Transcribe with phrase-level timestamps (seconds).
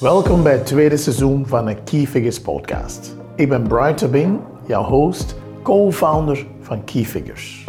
[0.00, 3.16] Welkom bij het tweede seizoen van de Key Figures podcast.
[3.36, 7.64] Ik ben Brian Tabing, jouw host, co-founder van Key Figures.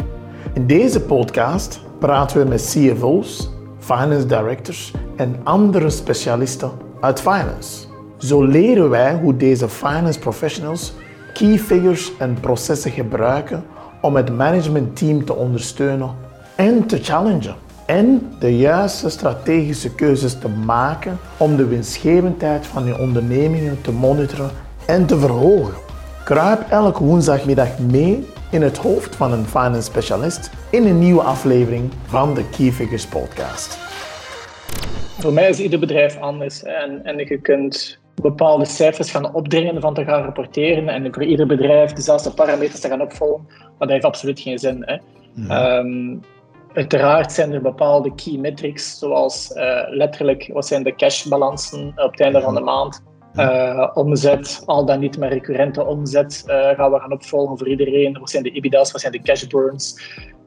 [0.54, 7.86] In deze podcast praten we met CFO's, finance directors en andere specialisten uit finance.
[8.18, 10.92] Zo leren wij hoe deze finance professionals
[11.32, 13.64] key figures en processen gebruiken
[14.00, 16.14] om het managementteam te ondersteunen
[16.56, 17.61] en te challengen.
[17.86, 24.50] En de juiste strategische keuzes te maken om de winstgevendheid van je ondernemingen te monitoren
[24.86, 25.74] en te verhogen.
[26.24, 31.90] Kruip elke woensdagmiddag mee in het hoofd van een finance specialist in een nieuwe aflevering
[32.04, 33.78] van de Key Figures podcast.
[35.18, 39.94] Voor mij is ieder bedrijf anders en, en je kunt bepaalde cijfers gaan opdringen van
[39.94, 44.04] te gaan rapporteren en voor ieder bedrijf dezelfde parameters te gaan opvolgen, maar dat heeft
[44.04, 44.82] absoluut geen zin.
[44.86, 44.96] Hè.
[45.48, 46.16] Ehm,
[46.74, 52.20] uiteraard zijn er bepaalde key metrics, zoals uh, letterlijk wat zijn de cashbalansen op het
[52.20, 53.02] einde van de maand,
[53.34, 58.18] uh, omzet, al dan niet maar recurrente omzet uh, gaan we gaan opvolgen voor iedereen.
[58.18, 60.00] Wat zijn de EBITDA's, wat zijn de cash burns?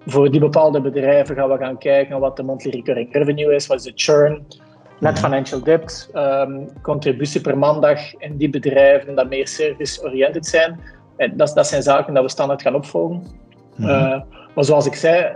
[0.05, 3.77] Voor die bepaalde bedrijven gaan we gaan kijken wat de monthly recurring revenue is, wat
[3.77, 4.45] is de churn,
[4.99, 10.79] net financial debt, um, contributie per maandag in die bedrijven dat meer service-oriented zijn.
[11.17, 13.23] En dat, dat zijn zaken dat we standaard gaan opvolgen.
[13.75, 14.25] -hmm.
[14.55, 15.35] maar zoals ik zei,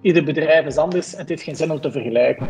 [0.00, 2.46] ieder bedrijf is anders en het heeft geen zin om te vergelijken.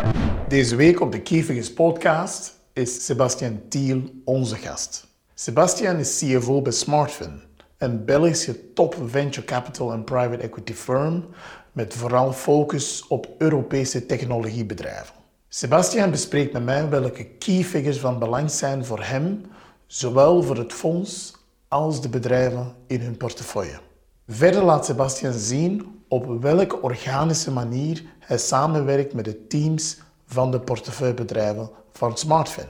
[0.48, 5.06] Deze week op de Kievigers podcast is Sebastian Thiel onze gast.
[5.34, 7.40] Sebastian is CFO bij Smartfin,
[7.78, 11.24] een Belgische top venture capital en private equity firm
[11.72, 15.14] met vooral focus op Europese technologiebedrijven.
[15.48, 19.40] Sebastian bespreekt met mij welke key figures van belang zijn voor hem,
[19.86, 21.32] zowel voor het fonds
[21.68, 23.78] als de bedrijven in hun portefeuille.
[24.26, 30.60] Verder laat Sebastian zien op welke organische manier hij samenwerkt met de teams van de
[30.60, 32.66] portefeuillebedrijven van Smartfin.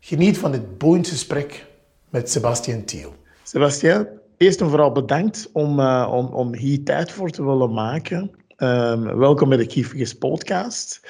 [0.00, 1.66] Geniet van dit boeiend gesprek
[2.08, 3.14] met Sebastian Thiel.
[3.42, 8.30] Sebastian, eerst en vooral bedankt om, uh, om, om hier tijd voor te willen maken.
[8.56, 11.00] Um, welkom bij de Kiefigers podcast.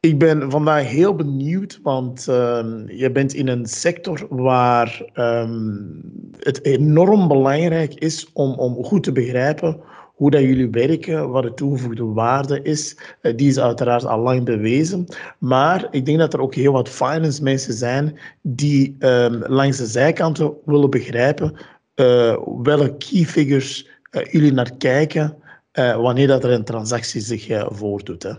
[0.00, 6.00] Ik ben vandaag heel benieuwd, want um, je bent in een sector waar um,
[6.38, 9.80] het enorm belangrijk is om, om goed te begrijpen
[10.16, 12.96] hoe dat jullie werken, wat de toegevoegde waarde is.
[13.22, 15.06] Uh, die is uiteraard al lang bewezen.
[15.38, 19.86] Maar ik denk dat er ook heel wat finance mensen zijn die um, langs de
[19.86, 21.52] zijkanten willen begrijpen
[21.94, 25.36] uh, welke key figures uh, jullie naar kijken
[25.76, 28.22] wanneer dat er een transactie zich voordoet.
[28.22, 28.32] Hè.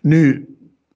[0.00, 0.46] Nu,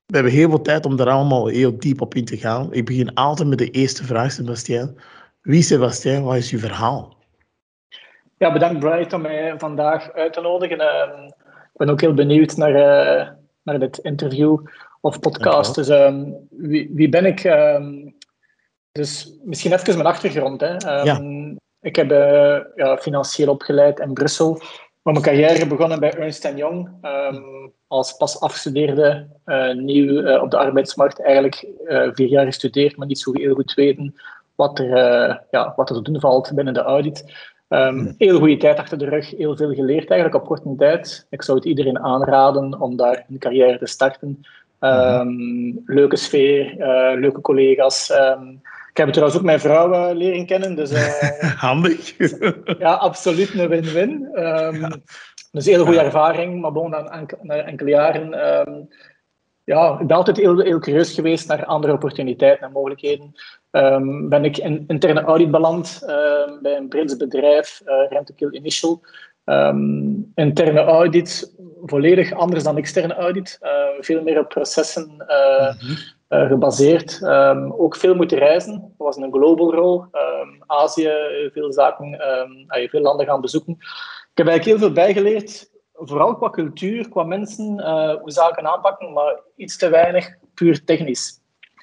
[0.06, 2.72] we hebben heel veel tijd om daar allemaal heel diep op in te gaan.
[2.72, 4.96] Ik begin altijd met de eerste vraag, Sebastien.
[5.42, 7.15] Wie Sebastien, wat is uw verhaal?
[8.38, 10.80] Ja, bedankt Bright om mij vandaag uit te nodigen.
[10.80, 13.28] Uh, ik ben ook heel benieuwd naar, uh,
[13.62, 14.58] naar dit interview
[15.00, 15.74] of podcast.
[15.74, 17.44] Dus um, wie, wie, ben ik?
[17.44, 18.14] Um,
[18.92, 20.60] dus misschien even mijn achtergrond.
[20.60, 20.74] Hè.
[21.02, 21.20] Ja.
[21.80, 24.60] Ik heb uh, ja, financieel opgeleid in Brussel.
[25.02, 26.90] Maar mijn carrière begonnen bij Ernst Young.
[27.86, 29.26] als pas afgestudeerde,
[29.74, 31.22] nieuw op de arbeidsmarkt.
[31.22, 31.66] Eigenlijk
[32.14, 34.14] vier jaar gestudeerd, maar niet zo heel goed weten
[34.54, 34.88] wat er,
[35.50, 37.24] ja, wat er te doen valt binnen de audit.
[37.68, 41.26] Um, heel goede tijd achter de rug, heel veel geleerd eigenlijk op korte tijd.
[41.30, 44.40] Ik zou het iedereen aanraden om daar een carrière te starten.
[44.80, 48.10] Um, leuke sfeer, uh, leuke collega's.
[48.10, 48.60] Um,
[48.90, 50.74] ik heb trouwens ook mijn vrouw uh, leren kennen.
[50.74, 52.16] Dus, uh, Handig.
[52.78, 54.28] ja, absoluut een win-win.
[54.34, 54.98] Ja.
[55.52, 56.90] Dus heel goede ervaring, maar bon,
[57.42, 58.30] na enkele jaren
[59.66, 63.34] ja, ik ben altijd heel, heel curieus geweest naar andere opportuniteiten en mogelijkheden.
[63.70, 69.00] Um, ben ik in interne audit beland uh, bij een Brits bedrijf, uh, Rentokil Initial.
[69.44, 73.58] Um, interne audit, volledig anders dan externe audit.
[73.62, 75.20] Uh, veel meer op processen mm
[75.78, 76.48] -hmm.
[76.48, 77.20] gebaseerd.
[77.22, 78.72] Um, ook veel moeten reizen.
[78.72, 80.04] Dat was een global rol.
[80.66, 81.10] Azië,
[81.52, 82.18] veel zaken,
[82.90, 83.76] veel landen gaan bezoeken.
[84.30, 89.12] Ik heb eigenlijk heel veel bijgeleerd vooral qua cultuur, qua mensen, uh, hoe zaken aanpakken,
[89.12, 91.40] maar iets te weinig puur technisch.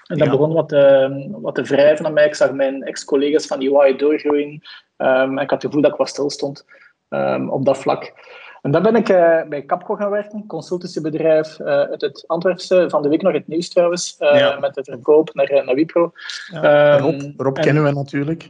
[0.07, 0.33] En dat ja.
[0.33, 2.25] begon wat te, wat te wrijven aan mij.
[2.25, 4.61] Ik zag mijn ex-collega's van UI doorgroeien.
[4.97, 6.65] Um, ik had het gevoel dat ik wat stil stond
[7.09, 8.13] um, op dat vlak.
[8.61, 12.85] En dan ben ik uh, bij Capco gaan werken, consultancybedrijf uh, uit het Antwerpse.
[12.89, 14.59] Van de week nog het nieuws trouwens, uh, ja.
[14.59, 16.11] met de verkoop naar, naar Wipro.
[16.51, 18.49] Ja, Rob, Rob en, kennen we natuurlijk.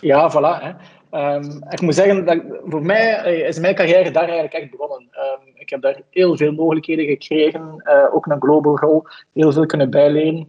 [0.00, 0.62] Ja, voilà.
[0.62, 0.72] Hè.
[1.10, 4.98] Um, ik moet zeggen, dat voor mij is mijn carrière daar eigenlijk echt begonnen.
[4.98, 9.02] Um, ik heb daar heel veel mogelijkheden gekregen, uh, ook een global rol,
[9.34, 10.48] heel veel kunnen bijleren.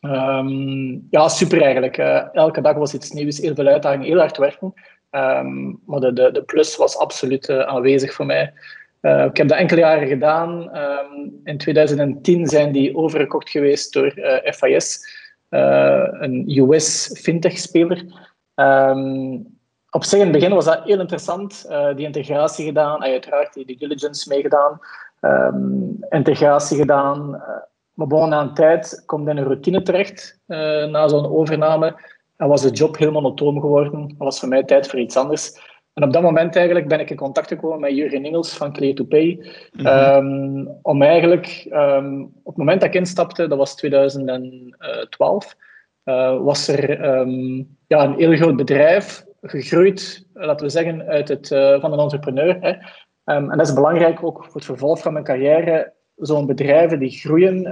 [0.00, 1.98] Um, ja, super eigenlijk.
[1.98, 4.74] Uh, elke dag was iets nieuws, heel veel uitdaging, heel hard werken.
[5.86, 8.52] maar de, de, de plus was absoluut aanwezig voor mij.
[9.00, 10.70] ik heb dat enkele jaren gedaan.
[11.44, 14.12] in 2010 zijn die overgekocht geweest door
[14.44, 15.08] FIS.
[15.48, 18.04] een US fintech-speler.
[18.54, 19.38] Ehm,
[19.90, 23.76] op zich in het begin was dat heel interessant, die integratie gedaan, uiteraard die due
[23.76, 24.80] diligence meegedaan,
[25.20, 27.42] um, integratie gedaan.
[27.94, 31.96] maar bon, na een tijd komt in een routine terecht, na zo'n overname.
[32.36, 34.08] En was de job heel monotoom geworden.
[34.08, 35.74] Dat was voor mij tijd voor iets anders.
[35.96, 38.94] En op dat moment eigenlijk ben ik in contact gekomen met Jurgen Ingels van Clear
[38.94, 39.52] to Pay.
[39.72, 39.86] Mhm.
[39.86, 45.56] Ehm, om eigenlijk, um, op het moment dat ik instapte, dat was 2012,
[46.04, 47.04] uh, was er
[47.86, 52.56] ja, een heel groot bedrijf gegroeid, laten we zeggen, uit het, uh, van een entrepreneur.
[52.60, 52.72] Hè.
[53.24, 55.94] en dat is belangrijk ook voor het vervolg van mijn carrière.
[56.16, 57.62] Zo'n bedrijven die groeien,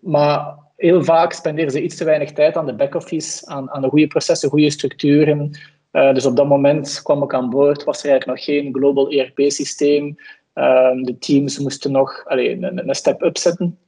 [0.00, 3.88] maar heel vaak spenderen ze iets te weinig tijd aan de back-office, aan, aan de
[3.88, 5.50] goede processen, goede structuren.
[5.92, 9.10] Uh, dus op dat moment kwam ik aan boord, was er eigenlijk nog geen global
[9.10, 10.16] ERP-systeem.
[10.52, 13.78] Ehm, de teams moesten nog allee, een, een step-up zetten.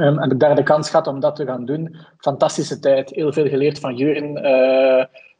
[0.00, 1.96] Um, en de derde kans gehad om dat te gaan doen.
[2.18, 4.46] Fantastische tijd, heel veel geleerd van Juren.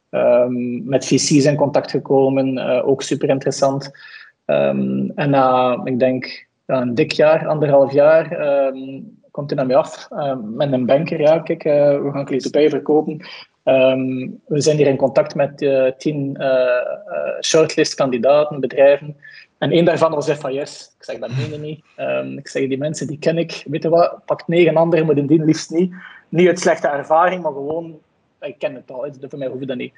[0.09, 3.91] Um, met VC's in contact gekomen, uh, ook super interessant.
[4.45, 8.23] en na, ik denk, een dik jaar, anderhalf jaar,
[9.31, 10.07] komt hij naar mij af
[10.43, 11.19] met een banker.
[11.21, 11.63] Ja, kijk,
[12.03, 13.27] we gaan Kleedopij verkopen.
[13.63, 15.57] Ehm, we zijn hier in contact met
[15.97, 19.15] tien uh, shortlist-kandidaten, bedrijven.
[19.59, 20.93] En één daarvan was FIS.
[20.97, 21.83] Ik zeg dat meen niet.
[21.97, 23.63] Um, ik zeg die mensen die ken ik.
[23.65, 24.25] Weet je wat?
[24.25, 25.93] Pak negen anderen, maar die liefst niet.
[26.29, 27.99] Niet uit slechte ervaring, maar gewoon.
[28.41, 29.07] Ik ken het al.
[29.21, 29.93] Voor mij hoeft dat niet.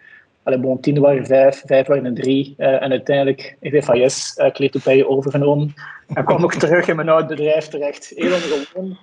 [0.81, 2.55] Tien waren vijf, vijf waren drie.
[2.57, 5.73] Uh, en uiteindelijk heeft FIS uh, Kleedopij overgenomen.
[6.13, 8.11] En kwam ik terug in mijn oud bedrijf terecht.
[8.15, 8.97] Heel ongewoon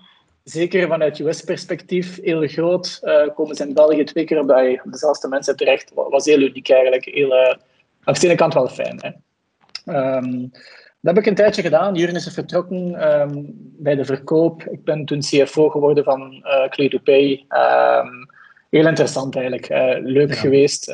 [0.50, 3.00] zeker vanuit US-perspectief, heel groot.
[3.02, 5.92] Uh, komen ze in België twee keer bij dezelfde mensen terecht.
[5.94, 7.04] Was heel uniek eigenlijk.
[7.04, 7.54] Heel, uh,
[8.04, 8.98] aan de ene kant wel fijn.
[9.02, 9.10] Hè.
[9.88, 10.50] Um,
[11.00, 11.94] dat heb ik een tijdje gedaan.
[11.94, 14.62] Juren is vertrokken um, bij de verkoop.
[14.62, 17.44] Ik ben toen CFO geworden van uh, Clay to Pay.
[17.48, 18.28] Um,
[18.70, 19.70] heel interessant eigenlijk.
[19.70, 20.40] Uh, leuk ja.
[20.40, 20.92] geweest.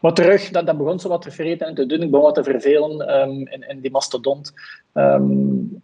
[0.00, 2.02] Maar terug, dat, dat begon zo wat te vreten en te doen.
[2.02, 3.08] Ik begon wat te vervelen
[3.50, 4.52] in, in, die mastodont.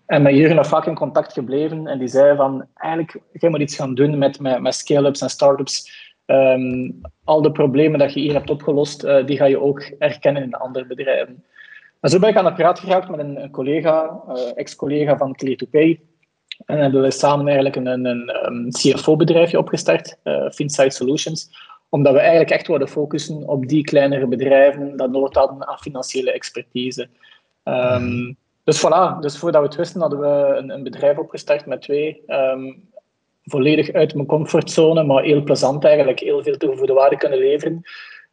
[0.06, 1.87] En met Jurgen nog vaak in contact gebleven.
[1.87, 5.31] En die zei van, eigenlijk, jij moet iets gaan doen met, met, met scale-ups en
[5.31, 6.05] start-ups.
[6.26, 10.43] Um, al de problemen dat je hier hebt opgelost, uh, die ga je ook herkennen
[10.43, 11.44] in andere bedrijven.
[12.05, 15.56] En zo ben ik aan de praat geraakt met een, collega, uh, ex-collega van Clear
[15.56, 16.01] to Pay.
[16.67, 21.51] En hebben we samen eigenlijk een, een, een CFO-bedrijfje opgestart, uh, Finsight Solutions
[21.95, 26.33] omdat we eigenlijk echt wilden focussen op die kleinere bedrijven dat nood hadden aan financiële
[26.33, 27.09] expertise.
[27.65, 31.83] Um, dus voilà, dus voordat we het wisten hadden we een, een bedrijf opgestart met
[31.83, 32.23] twee.
[32.27, 32.89] Um,
[33.45, 37.83] volledig uit mijn comfortzone, maar heel plezant eigenlijk, heel veel toegevoegde waarde kunnen leveren.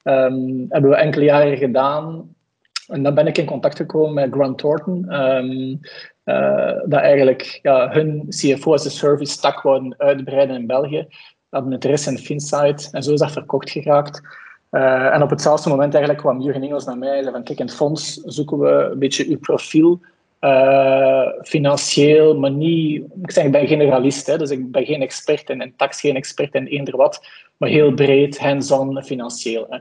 [0.04, 2.36] Um, hebben we enkele jaren gedaan.
[2.92, 5.80] En dan ben ik in contact gekomen met Grant Thornton, um,
[6.26, 11.08] uh, dat eigenlijk ja, hun CFO as a service tak wouden uitbreiden in België
[11.52, 14.22] hadden interesse in Finsight en zo is dat verkocht geraakt.
[14.72, 17.60] Uh, en op hetzelfde moment eigenlijk kwam Jurgen Engels naar mij en zei van kijk,
[17.60, 20.00] in het fonds zoeken we een beetje uw profiel.
[20.42, 23.04] Uh, financieel, maar niet...
[23.22, 26.16] Ik zeg, ik ben generalist, hè, dus ik ben geen expert in, in tax, geen
[26.16, 27.28] expert in eender wat,
[27.58, 29.66] maar heel breed, hands-on, financieel.
[29.70, 29.78] Hè.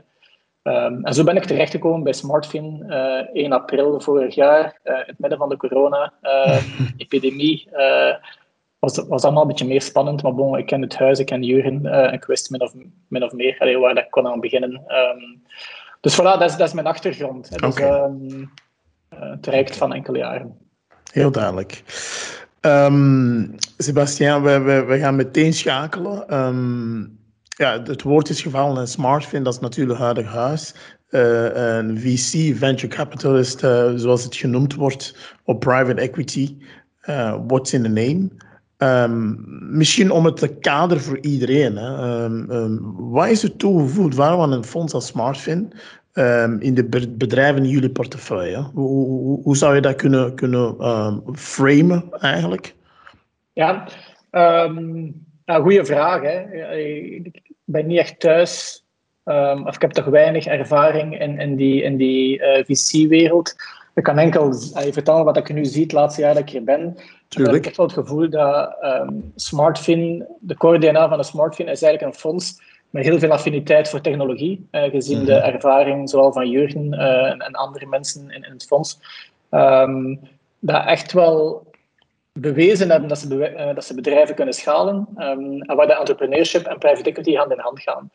[0.63, 5.19] Um, en zo ben ik terechtgekomen bij Smartfin uh, 1 april vorig jaar, in het
[5.19, 7.69] midden van de corona-epidemie
[8.79, 10.23] was, was allemaal een beetje meer spannend.
[10.23, 11.85] Maar bon, ik ken het huis, ik ken Jurgen.
[12.13, 12.73] Ik wist min of,
[13.07, 14.71] min of meer allee, waar dat ik kon aan beginnen.
[14.71, 15.43] Um,
[16.01, 17.59] dus voilà, dat is, dat is mijn achtergrond.
[17.59, 18.03] Dus, okay.
[18.03, 18.51] um,
[19.09, 20.57] het reikt van enkele jaren.
[21.11, 21.83] Heel duidelijk.
[23.77, 26.33] Sebastiaan, we, we, we, gaan meteen schakelen.
[27.57, 30.73] Ja, het woord is gevallen in Smartfin, dat is natuurlijk huidig huis.
[31.09, 36.57] Uh, een VC, venture capitalist, uh, zoals het genoemd wordt, op private equity.
[37.09, 38.29] Uh, what's in the name?
[38.77, 39.45] Um,
[39.77, 41.75] misschien om het te kader voor iedereen.
[41.75, 42.23] Hè.
[42.23, 45.73] Um, um, wat is het toegevoegd waarde van een fonds als Smartfin
[46.59, 48.69] in de bedrijven in jullie portefeuille?
[48.73, 50.75] Hoe, hoe, hoe zou je dat kunnen, kunnen
[51.33, 52.75] framen eigenlijk?
[53.53, 53.87] Ja,
[55.45, 56.21] een goede vraag.
[56.21, 56.61] Hè.
[56.75, 58.83] Ik ben niet echt thuis,
[59.65, 63.55] of ik heb toch weinig ervaring in, in die, in die uh, VC-wereld.
[63.95, 66.63] Ik kan enkel uh, vertellen wat ik nu zie het laatste jaar dat ik hier
[66.63, 66.97] ben.
[67.27, 67.57] Tuurlijk.
[67.57, 71.81] Ik heb wel het gevoel dat um, Smartfin, de core DNA van een Smartfin, is
[71.81, 75.53] eigenlijk een fonds met heel veel affiniteit voor technologie, uh, gezien de mhm.
[75.53, 78.99] ervaring zowel van Jurgen en, en, andere mensen in, in het fonds.
[79.51, 80.19] Um,
[80.59, 81.70] dat echt wel
[82.33, 86.65] bewezen hebben dat ze, uh, dat ze bedrijven kunnen schalen um, en waar de entrepreneurship
[86.65, 88.11] en private equity hand in hand gaan.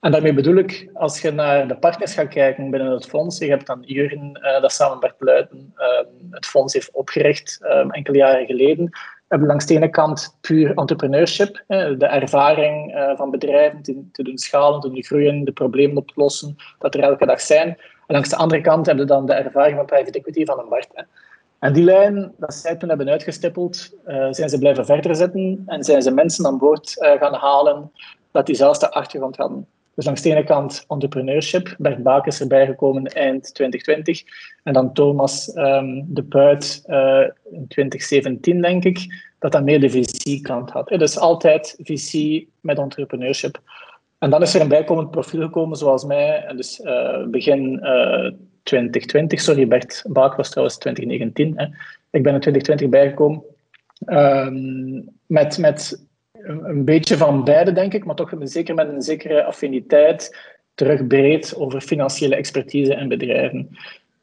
[0.00, 3.48] En daarmee bedoel ik, als je naar de partners gaat kijken binnen het fonds, je
[3.48, 5.86] hebt dan Jurgen, uh, dat samen Bert Luiten uh,
[6.30, 8.90] het fonds heeft opgericht um, enkele jaren geleden.
[9.28, 13.82] hebben langs de ene kant puur entrepreneurship, de ervaring van bedrijven
[14.12, 17.68] te, doen schalen, te doen groeien, de problemen oplossen, dat er elke dag zijn.
[17.68, 20.68] En langs de andere kant hebben we dan de ervaring van private equity van een
[20.68, 21.04] Bart.
[21.66, 25.84] En die lijn, dat zij toen hebben uitgestippeld, uh, zijn ze blijven verder zetten en
[25.84, 27.92] zijn ze mensen aan boord uh, gaan halen
[28.30, 29.66] dat diezelfde achtergrond hadden.
[29.94, 31.74] Dus langs de ene kant entrepreneurship.
[31.78, 34.22] Bert Baak is erbij gekomen eind 2020.
[34.62, 37.20] En dan Thomas um, de Puit uh,
[37.50, 39.06] in 2017, denk ik,
[39.38, 40.88] dat dan meer de VC-kant had.
[40.88, 43.60] Dus altijd VC met entrepreneurship.
[44.18, 46.52] En dan is er een bijkomend profiel gekomen, zoals mij.
[46.56, 47.80] Dus uh, begin
[48.66, 51.52] 2020, sorry, Bert Baak was trouwens 2019.
[51.56, 51.64] Hè.
[52.10, 53.42] Ik ben in 2020 bijgekomen.
[54.06, 59.44] Um, met, met een, beetje van beide, denk ik, maar toch zeker met een zekere
[59.44, 60.36] affiniteit
[60.74, 63.68] terug breed over financiële expertise en bedrijven.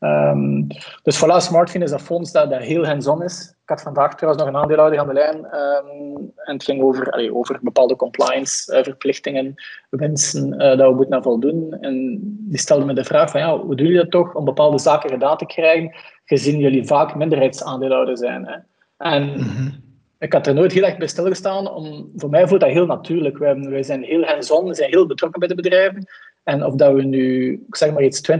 [0.03, 0.67] Um,
[1.03, 3.55] dus voilà, Smartfin is een fonds dat, dat heel hands-on is.
[3.63, 7.11] Ik had vandaag trouwens nog een aandeelhouder aan de lijn um, en het ging over,
[7.11, 9.53] allee, over bepaalde compliance-verplichtingen, uh,
[9.89, 11.77] wensen uh, dat we moeten naar voldoen.
[11.81, 14.79] En die stelde me de vraag van, ja, hoe doen jullie dat toch om bepaalde
[14.79, 15.95] zaken gedaan te krijgen,
[16.25, 18.47] gezien jullie vaak minderheidsaandeelhouder zijn.
[18.47, 18.55] Hè?
[18.97, 19.83] En mm -hmm
[20.23, 21.71] ik had er nooit heel erg bij stilgestaan.
[21.71, 23.37] Om, voor mij voelt dat heel natuurlijk.
[23.37, 26.07] Wij, wij zijn heel hands-on, we zijn heel betrokken bij de bedrijven.
[26.43, 28.37] En of dat we nu, ik zeg maar iets, 20%, 30%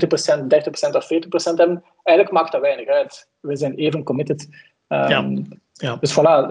[0.91, 3.27] of 40% hebben, eigenlijk maakt dat weinig uit.
[3.39, 4.47] We zijn even committed.
[4.87, 5.41] Um, ja.
[5.73, 5.97] Ja.
[5.99, 6.47] Dus voilà,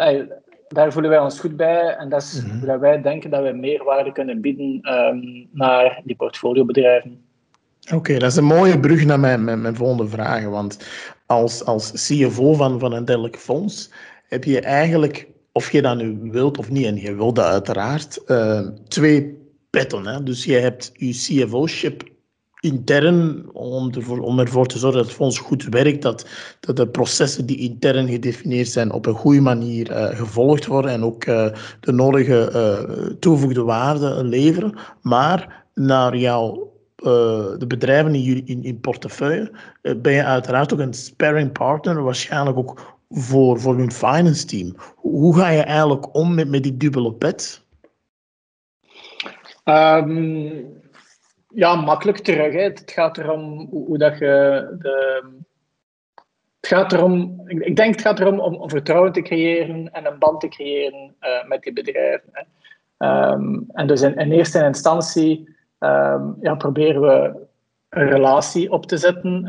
[0.69, 1.97] daar voelen wij ons goed bij.
[1.97, 7.25] En dat is mm wij denken dat we meerwaarde kunnen bieden um, naar die portfoliobedrijven.
[7.95, 10.51] Oké, dat is een mooie brug naar mijn, mijn, mijn volgende vragen.
[10.51, 10.79] Want
[11.27, 13.91] als, als CFO van, van een dergelijk fonds
[14.29, 18.23] heb je eigenlijk, of je dat nu wilt of niet, en je wilt dat uiteraard,
[18.27, 19.42] uh, twee
[19.73, 20.07] petten.
[20.07, 20.23] Hè?
[20.23, 22.11] Dus je hebt je CFO-ship
[22.61, 26.27] intern om ervoor, om ervoor te zorgen dat het fonds goed werkt, dat,
[26.61, 31.03] dat de processen die intern gedefinieerd zijn op een goede manier uh, gevolgd worden en
[31.03, 31.47] ook uh,
[31.81, 34.75] de nodige uh, toegevoegde waarde leveren.
[35.01, 36.71] Maar naar jouw
[37.59, 39.51] de bedrijven in, in, in portefeuille
[39.97, 44.75] ben je uiteraard ook een sparring partner, waarschijnlijk ook voor, voor hun finance team.
[44.97, 47.62] Hoe ga je eigenlijk om met, met die dubbele pet?
[49.65, 50.81] Um,
[51.49, 52.55] ja, makkelijk terug.
[52.55, 55.25] Het gaat erom hoe, hoe dat je de.
[56.61, 60.41] Het gaat erom, ik denk het gaat erom om, vertrouwen te creëren en een band
[60.41, 62.29] te creëren uh, met die bedrijven.
[62.33, 63.31] Hè.
[63.33, 67.47] Um, en dus in, in eerste instantie um, ja, proberen we
[67.89, 69.45] een relatie op te zetten.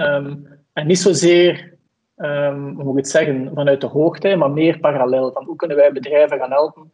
[0.73, 1.73] en niet zozeer
[2.15, 5.31] hoe moet ik het zeggen, vanuit de hoogte, maar meer parallel.
[5.31, 6.91] Van hoe kunnen wij bedrijven gaan helpen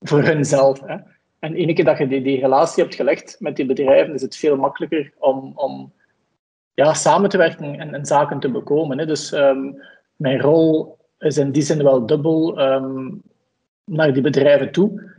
[0.00, 0.80] voor hunzelf.
[0.80, 0.96] Hè?
[1.42, 4.36] En ene keer dat je die, die relatie hebt gelegd met die bedrijven, is het
[4.36, 5.92] veel makkelijker om, om
[6.74, 8.98] ja, samen te werken en, en zaken te bekomen.
[8.98, 9.06] Hè?
[9.06, 9.82] Dus um,
[10.16, 12.54] mijn rol is in die zin wel dubbel
[13.84, 15.12] naar die bedrijven toe.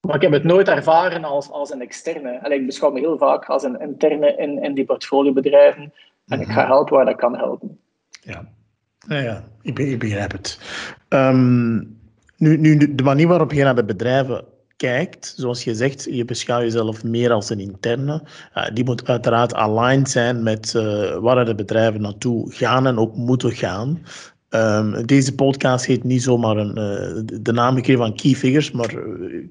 [0.00, 2.30] maar ik heb het nooit ervaren als, als een externe.
[2.30, 5.92] En ik beschouw me heel vaak als een interne in, in die portfoliobedrijven.
[6.26, 6.70] En ik ga mhm.
[6.70, 7.78] helpen waar dat kan helpen.
[8.20, 8.48] Ja,
[9.08, 10.60] ja, ja ik, begrijp het.
[11.08, 12.04] Um,
[12.36, 14.44] nu, nu, de manier waarop je naar de bedrijven
[14.76, 18.22] kijkt, zoals je zegt, je beschouwt jezelf meer als een interne.
[18.72, 23.52] Die moet uiteraard aligned zijn met uh, waar de bedrijven naartoe gaan en ook moeten
[23.52, 24.02] gaan.
[24.50, 28.94] Um, deze podcast heet niet zomaar een, uh, de naam gekregen van key figures, maar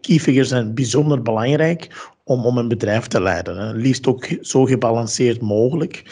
[0.01, 3.57] key figures zijn bijzonder belangrijk om, om een bedrijf te leiden.
[3.57, 3.73] Hè.
[3.73, 6.03] Liefst ook zo gebalanceerd mogelijk.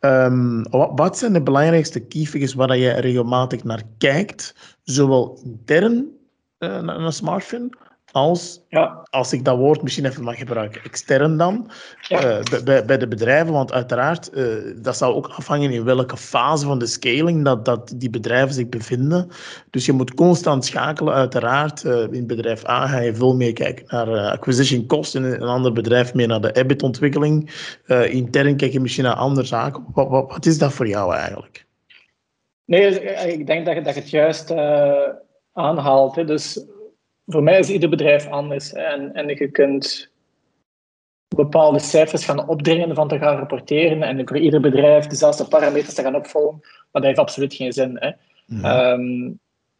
[0.00, 6.06] Um, wat, wat, zijn de belangrijkste key figures waar je regelmatig naar kijkt, zowel intern
[6.62, 7.70] uh, naar een smartphone,
[8.12, 9.06] als, ja.
[9.10, 11.70] als ik dat woord misschien even mag gebruiken, extern dan,
[12.08, 12.38] ja.
[12.38, 13.52] uh, bij, bij de bedrijven.
[13.52, 17.92] Want uiteraard, uh, dat zal ook afhangen in welke fase van de scaling dat, dat
[17.96, 19.28] die bedrijven zich bevinden.
[19.70, 21.84] Dus je moet constant schakelen, uiteraard.
[21.84, 25.72] Uh, in bedrijf A ga je veel meer kijken naar acquisition cost, in een ander
[25.72, 27.50] bedrijf meer naar de EBIT-ontwikkeling.
[28.08, 29.84] intern kijk je misschien naar andere zaken.
[29.92, 31.66] Wat, wat, wat, is dat voor jou eigenlijk?
[32.64, 33.00] Nee,
[33.32, 34.50] ik denk dat je, dat je het juist
[35.52, 36.16] aanhaalt.
[36.16, 36.24] Hè.
[36.24, 36.64] Dus
[37.26, 38.72] voor mij is ieder bedrijf anders.
[38.72, 40.10] En, en je kunt
[41.28, 46.02] bepaalde cijfers gaan opdringen van te gaan rapporteren en voor ieder bedrijf dezelfde parameters te
[46.02, 47.96] gaan opvolgen, maar dat heeft absoluut geen zin.
[48.00, 48.10] Hè.
[48.62, 49.32] Ehm,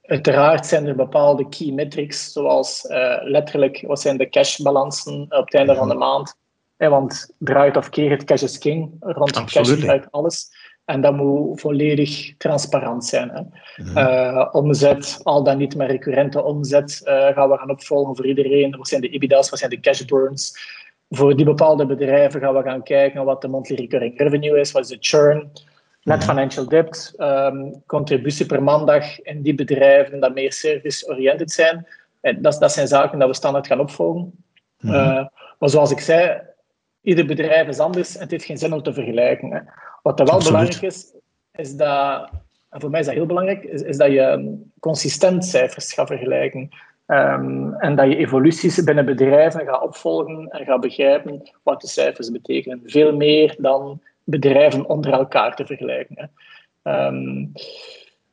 [0.03, 5.55] uiteraard zijn er bepaalde key metrics, zoals uh, letterlijk wat zijn de cashbalansen op het
[5.55, 6.37] einde van de maand.
[6.77, 8.91] Hè, want draait of keer het cash is king.
[9.01, 10.51] Rond cash draait alles.
[10.85, 13.31] En dat moet volledig transparant zijn.
[13.31, 13.43] Hè.
[13.85, 13.97] Mhm.
[13.97, 18.77] Eh, omzet, al dan niet met recurrente omzet, uh, gaan we gaan opvolgen voor iedereen.
[18.77, 20.59] Wat zijn de EBITDA's, wat zijn de cash burns?
[21.11, 24.83] Voor die bepaalde bedrijven gaan we gaan kijken wat de monthly recurring revenue is, wat
[24.83, 25.53] is de churn.
[26.03, 26.29] Net mhm.
[26.29, 31.87] financial debt, um, contributie per maandag in die bedrijven dat meer service-oriented zijn.
[32.21, 34.45] En dat, dat zijn zaken dat we standaard gaan opvolgen.
[34.79, 34.95] Mhm.
[34.95, 35.27] Uh,
[35.59, 36.41] maar zoals ik zei,
[37.03, 39.51] ieder bedrijf is anders en het heeft geen zin om te vergelijken.
[39.51, 39.61] Hè.
[40.03, 41.15] Wat er wel belangrijk is,
[41.53, 42.31] is dat,
[42.71, 46.69] en voor mij is dat heel belangrijk, is, is dat je consistent cijfers gaat vergelijken.
[47.07, 52.31] Um, en dat je evoluties binnen bedrijven gaat opvolgen en gaat begrijpen wat de cijfers
[52.31, 52.81] betekenen.
[52.85, 56.31] Veel meer dan bedrijven onder elkaar te vergelijken.
[56.83, 57.07] Hè.
[57.07, 57.53] Um,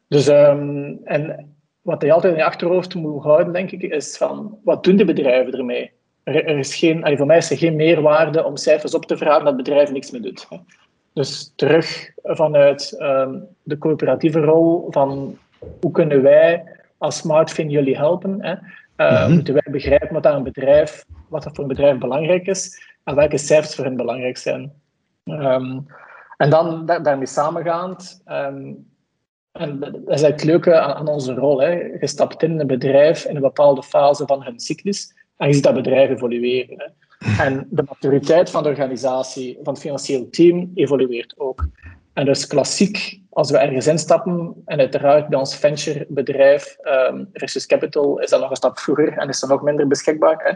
[0.08, 4.58] dus, um, en wat je altijd in je achterhoofd moet houden, denk ik, is van
[4.64, 5.92] wat doen de bedrijven ermee?
[6.30, 9.44] Er, er is geen, voor mij is er geen meerwaarde om cijfers op te vragen
[9.44, 10.46] dat het bedrijf niks meer doet.
[10.50, 10.58] Hè.
[11.14, 15.38] Dus terug vanuit um, de coöperatieve rol van
[15.82, 16.64] hoe kunnen wij
[16.98, 18.44] als SmartFin jullie helpen?
[18.44, 18.56] Hè?
[18.98, 22.84] Uh, mm Moeten wij begrijpen wat, een bedrijf, wat dat voor een bedrijf belangrijk is
[23.04, 24.74] en welke cijfers voor hen belangrijk zijn.
[25.24, 25.86] Um,
[26.38, 28.88] en dan daarmee samengaand, um,
[29.52, 31.62] en dat is eigenlijk het leuke aan, aan onze rol.
[31.62, 31.72] Hè.
[31.72, 35.64] Je stapt in een bedrijf in een bepaalde fase van hun cyclus en je ziet
[35.64, 36.78] dat bedrijf evolueren.
[36.78, 37.44] Hè.
[37.44, 41.68] En de maturiteit van de organisatie, van het financieel team, evolueert ook.
[42.14, 47.66] En dus klassiek, als we ergens instappen, en uiteraard bij ons venture bedrijf um, versus
[47.66, 50.38] capital is dat nog een stap vroeger en is dat nog minder beschikbaar.
[50.44, 50.54] Hè.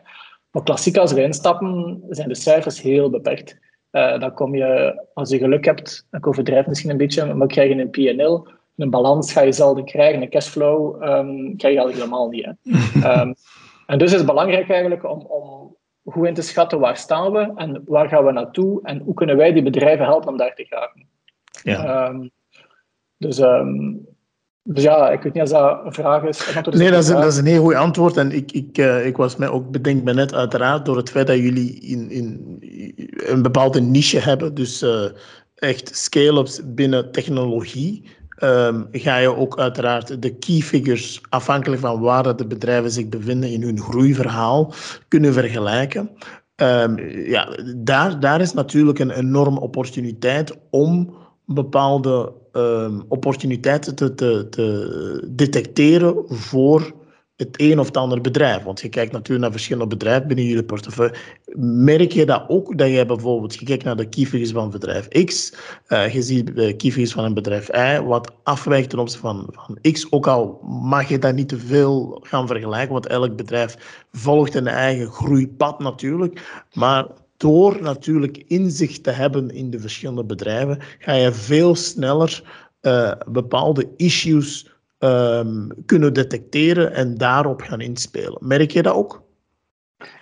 [0.52, 3.60] Maar klassiek, als we instappen, zijn de cijfers heel beperkt.
[3.92, 7.70] Uh, dan kom je, als je geluk hebt, ik overdrijf misschien een beetje, maar krijg
[7.70, 11.88] je een P&L, een balans ga je zelden krijgen, een cashflow um, krijg je al
[11.88, 12.46] helemaal niet.
[12.46, 13.22] Hè.
[13.22, 13.34] Um,
[13.86, 17.52] en dus is het belangrijk eigenlijk om, om goed in te schatten waar staan we
[17.56, 20.66] en waar gaan we naartoe en hoe kunnen wij die bedrijven helpen om daar te
[20.66, 21.08] gaan.
[21.64, 22.08] Ja.
[22.08, 22.32] Um,
[23.18, 24.08] dus, um,
[24.64, 26.54] dus ja, ik weet niet of dat een vraag is.
[26.72, 28.18] Nee, dat is, een, dat is een heel goed antwoord.
[28.18, 31.28] En ik, ik, uh, ik was mij ook bedenk me net uiteraard door het feit
[31.28, 32.58] dat jullie in, in
[33.16, 34.54] een bepaalde niche hebben.
[34.54, 35.06] Dus uh,
[35.56, 38.10] echt scale-ups binnen technologie.
[38.40, 43.50] Um, ga je ook uiteraard de key figures, afhankelijk van waar de bedrijven zich bevinden
[43.50, 44.74] in hun groeiverhaal,
[45.08, 46.10] kunnen vergelijken.
[46.56, 51.14] Um, ja, daar, daar is natuurlijk een enorme opportuniteit om
[51.46, 56.94] bepaalde um, opportuniteiten te, te, te detecteren voor
[57.44, 58.64] het een of het ander bedrijf.
[58.64, 61.16] Want je kijkt natuurlijk naar verschillende bedrijven binnen jullie portefeuille.
[61.56, 65.54] Merk je dat ook, dat jij bijvoorbeeld, je kijkt naar de key van bedrijf X,
[65.88, 69.78] uh, je ziet de key van een bedrijf Y, wat afwijkt ten opzichte van, van
[69.92, 74.56] X, ook al mag je dat niet te veel gaan vergelijken, want elk bedrijf volgt
[74.56, 81.14] een eigen groeipad natuurlijk, maar door natuurlijk inzicht te hebben in de verschillende bedrijven, ga
[81.14, 82.44] je veel sneller
[82.82, 84.73] uh, bepaalde issues
[85.04, 88.38] um, kunnen detecteren en daarop gaan inspelen.
[88.40, 89.22] Merk je dat ook?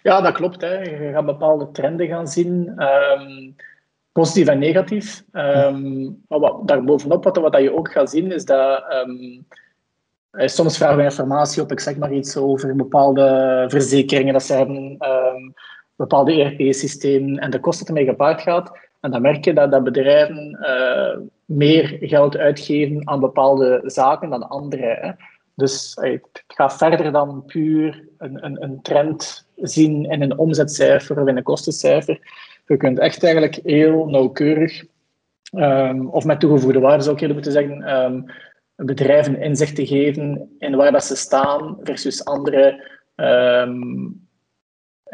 [0.04, 0.62] Ja, dat klopt.
[0.62, 0.80] Hè.
[0.80, 3.56] Je gaat bepaalde trenden gaan zien, um,
[4.12, 5.24] positief en negatief.
[5.34, 8.84] Um, maar wat, daarbovenop, wat, wat je ook gaat zien, is dat
[10.32, 14.54] eh, soms vragen we informatie op, ik zeg maar iets over bepaalde verzekeringen dat ze
[14.54, 14.98] hebben
[15.96, 18.72] bepaalde ERP-systemen en de kosten ermee gepaard gaat.
[19.02, 24.50] En dan merk je dat, dat bedrijven uh, meer geld uitgeven aan bepaalde zaken dan
[24.50, 24.98] andere.
[25.02, 25.12] Hè.
[25.56, 31.22] Dus uh, het gaat verder dan puur een, een, een, trend zien in een omzetcijfer
[31.22, 32.20] of in een kostencijfer.
[32.68, 34.84] Je kunt echt eigenlijk heel nauwkeurig,
[35.56, 38.26] um, of met toegevoegde waarde zou ik eerder moeten zeggen, um,
[38.76, 44.30] bedrijven inzicht te geven in waar dat ze staan versus andere um,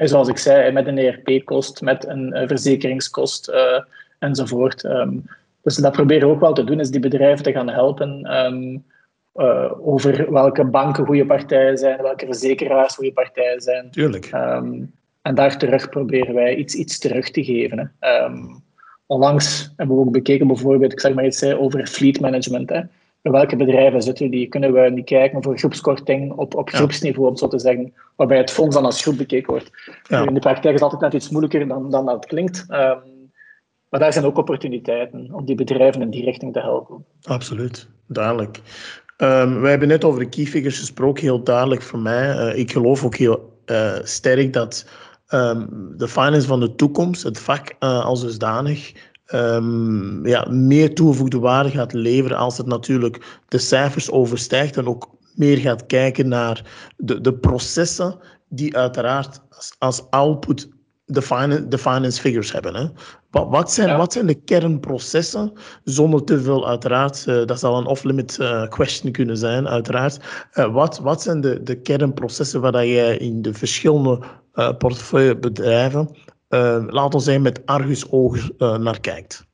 [0.06, 3.80] zoals ik zei, met een ERP-kost, met een uh, verzekeringskost uh,
[4.20, 4.84] enzovoort.
[4.84, 5.26] Um,
[5.62, 8.84] dus dat proberen we ook wel te doen, is die bedrijven te gaan helpen um,
[9.36, 13.92] uh, over welke banken goede partijen zijn, welke verzekeraars goede partijen zijn.
[13.92, 14.32] Tuurlijk.
[14.34, 17.94] Um, en daar terug proberen wij iets, iets terug te geven.
[18.00, 18.26] Hè.
[19.06, 22.70] onlangs hebben we ook bekeken bijvoorbeeld, ik zeg maar iets over fleet management.
[22.70, 22.82] Hè
[23.22, 24.48] welke bedrijven zitten die?
[24.48, 28.52] Kunnen we niet kijken voor groepskorting op, op groepsniveau, om zo te zeggen, waarbij het
[28.52, 29.72] fonds dan als groep bekeken wordt.
[30.28, 32.66] In de praktijk is het altijd net iets moeilijker dan, dan dat klinkt.
[32.70, 33.16] Um,
[33.90, 37.06] maar daar zijn ook opportuniteiten om die bedrijven in die richting te helpen.
[37.22, 38.60] Absoluut, duidelijk.
[39.18, 42.30] Um, wij hebben net over de key figures gesproken, heel duidelijk voor mij.
[42.30, 44.90] Uh, ik geloof ook heel uh, sterk dat
[45.30, 48.94] um, de finance van de toekomst, het vak uh, als dusdanig,
[49.34, 55.16] um, ja, meer toegevoegde waarde gaat leveren als het natuurlijk de cijfers overstijgt en ook
[55.36, 56.66] meer gaat kijken naar
[56.98, 58.16] de, de processen
[58.50, 60.70] die uiteraard als, als output
[61.06, 62.76] de finance, de finance figures hebben.
[62.76, 62.88] Hè.
[63.30, 65.52] Wat, wat, zijn, wat zijn de kernprocessen,
[65.84, 70.20] zonder te veel uiteraard, uh, dat zal een off-limit uh, question kunnen zijn, uiteraard.
[70.54, 74.20] Uh, wat, wat zijn de, de kernprocessen waar jij in de verschillende
[74.78, 76.10] portefeuillebedrijven
[76.50, 79.46] uh, laten we zeggen, met argusogen uh, naar kijkt?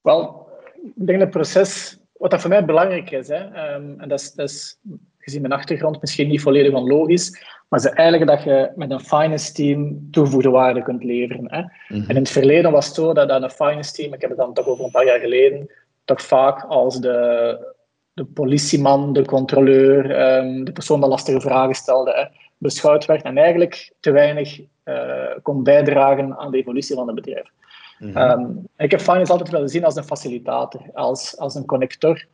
[0.00, 0.48] Wel,
[0.82, 4.20] ik denk dat het proces, wat dat voor mij belangrijk is, hè, um, en dat
[4.20, 4.78] is, dat is
[5.18, 9.52] gezien mijn achtergrond misschien niet volledig onlogisch, maar is eigenlijk dat je met een finance
[9.52, 11.52] team toegevoegde waarde kunt leveren.
[11.52, 11.60] Hè.
[11.60, 12.08] Mhm.
[12.08, 14.38] En in het verleden was het zo dat, dat een finance team, ik heb het
[14.38, 15.70] dan toch over een paar jaar geleden,
[16.04, 17.58] toch vaak als de,
[18.12, 23.38] de politieman, de controleur, um, de persoon die lastige vragen stelde, hè, beschouwd werd en
[23.38, 27.50] eigenlijk te weinig uh, kon bijdragen aan de evolutie van het bedrijf.
[27.98, 28.16] Mhm.
[28.16, 32.24] Ehm, ik heb finance altijd willen zien als een facilitator, als, als een connector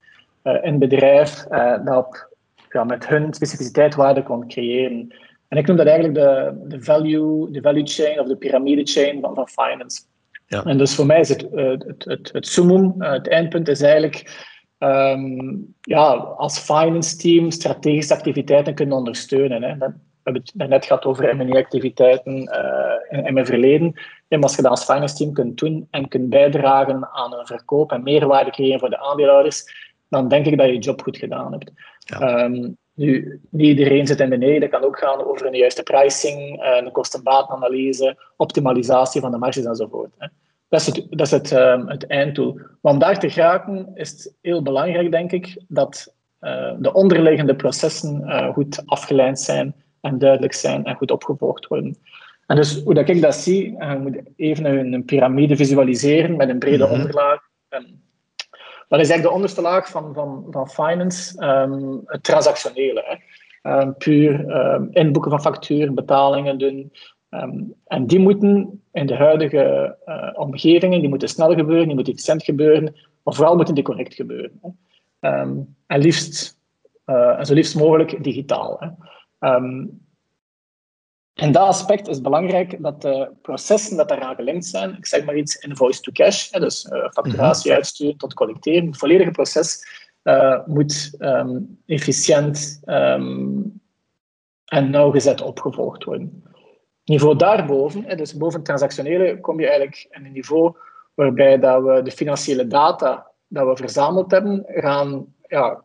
[0.44, 2.30] uh, in het bedrijf uh, dat op,
[2.68, 5.14] ja, met hun specificiteit waarde kon creëren.
[5.48, 9.20] En ik noem dat eigenlijk de, de, value, de value chain of de pyramide chain
[9.20, 10.02] van, van finance.
[10.46, 10.64] Ja.
[10.64, 15.74] En dus voor mij is het, het, het, het summum, het eindpunt is eigenlijk um,
[15.80, 19.62] ja, als finance team strategische activiteiten kunnen ondersteunen.
[19.62, 19.74] Hè.
[20.24, 23.94] We hebben het net gehad over M&A-activiteiten uh, in, in, mijn verleden.
[24.28, 27.92] En als je dat als finance team kunt doen en kunt bijdragen aan een verkoop
[27.92, 29.64] en meerwaarde creëren voor de aandeelhouders,
[30.08, 31.70] dan denk ik dat je je job goed gedaan hebt.
[31.98, 32.44] Ja.
[32.44, 34.60] Um, nu, niet iedereen zit in beneden.
[34.60, 39.64] Dat kan ook gaan over een juiste pricing, uh, een kostenbatenanalyse, optimalisatie van de marges
[39.64, 40.12] enzovoort.
[40.18, 40.26] Hè.
[40.68, 42.58] Dat is het, dat is het, um, het einddoel.
[42.80, 47.56] Maar om daar te geraken is het heel belangrijk, denk ik, dat uh, de onderliggende
[47.56, 51.96] processen uh, goed afgeleid zijn en duidelijk zijn en goed opgevolgd worden.
[52.46, 56.36] En dus hoe dat ik dat zie, en je moet even een, een piramide visualiseren
[56.36, 56.92] met een brede mhm.
[56.92, 57.40] onderlaag.
[57.68, 58.02] En
[58.88, 63.02] dat is eigenlijk de onderste laag van, van, van finance, um, het transactionele.
[63.06, 63.16] Hè.
[63.80, 66.92] Um, puur um, inboeken van facturen, betalingen doen.
[67.86, 72.44] en die moeten in de huidige uh, omgevingen, die moeten snel gebeuren, die moeten efficiënt
[72.44, 74.60] gebeuren, maar vooral moeten die correct gebeuren.
[74.62, 74.68] Hè.
[75.86, 76.58] en liefst,
[77.06, 78.76] uh, en zo liefst mogelijk digitaal.
[78.80, 78.88] Hè.
[79.44, 80.00] Um,
[81.34, 85.36] in dat aspect is belangrijk dat de processen dat daaraan gelinkt zijn, ik zeg maar
[85.36, 87.78] iets invoice to cash, hè, dus uh, facturatie mhm.
[87.78, 89.86] uitsturen tot collecteren, het volledige proces
[90.24, 93.80] uh, moet um, efficiënt um,
[94.64, 96.44] en nauwgezet opgevolgd worden.
[97.04, 100.76] Niveau daarboven, hè, dus boven het transactionele, kom je eigenlijk in een niveau
[101.14, 105.82] waarbij dat we de financiële data dat we verzameld hebben, gaan ja,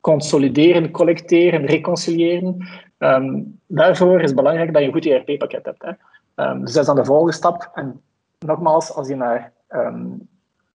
[0.00, 2.68] consolideren, collecteren, reconciliëren
[3.02, 5.82] Um, daarvoor is het belangrijk dat je een goed ERP-pakket hebt.
[5.82, 5.92] Hè.
[6.44, 7.70] Um, dus dat is dan de volgende stap.
[7.74, 8.00] En
[8.38, 10.28] nogmaals, als je naar um,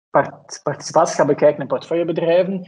[0.10, 2.68] part participatie gaat bekijken in portefeuillebedrijven,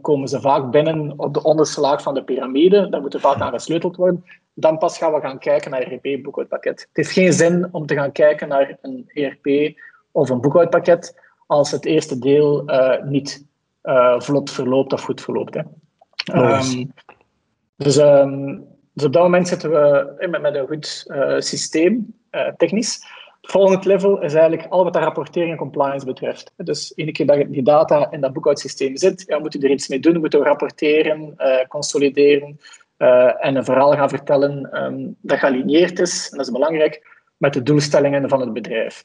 [0.00, 2.88] komen ze vaak binnen op de onderste laag van de piramide.
[2.88, 4.24] Daar moet er vaak aan gesleuteld worden.
[4.54, 6.80] Dan pas gaan we gaan kijken naar een ERP-boekhoudpakket.
[6.80, 9.76] Het heeft geen zin om te gaan kijken naar een ERP
[10.10, 13.46] of een boekhoudpakket als het eerste deel uh, niet
[13.82, 15.54] uh, vlot verloopt of goed verloopt.
[15.54, 15.62] Hè.
[17.76, 23.06] Dus, um, dus op dat moment zitten we met, een goed uh, systeem, uh, technisch.
[23.40, 26.52] Het volgende level is eigenlijk al wat de rapportering en compliance betreft.
[26.56, 29.88] Dus iedere keer dat die data in dat boekhoudsysteem zit, ja, moet u er iets
[29.88, 32.58] mee doen, moeten rapporteren, uh, consolideren
[33.38, 37.62] en een verhaal gaan vertellen um, dat gealigneerd is, en dat is belangrijk, met de
[37.62, 39.04] doelstellingen van het bedrijf.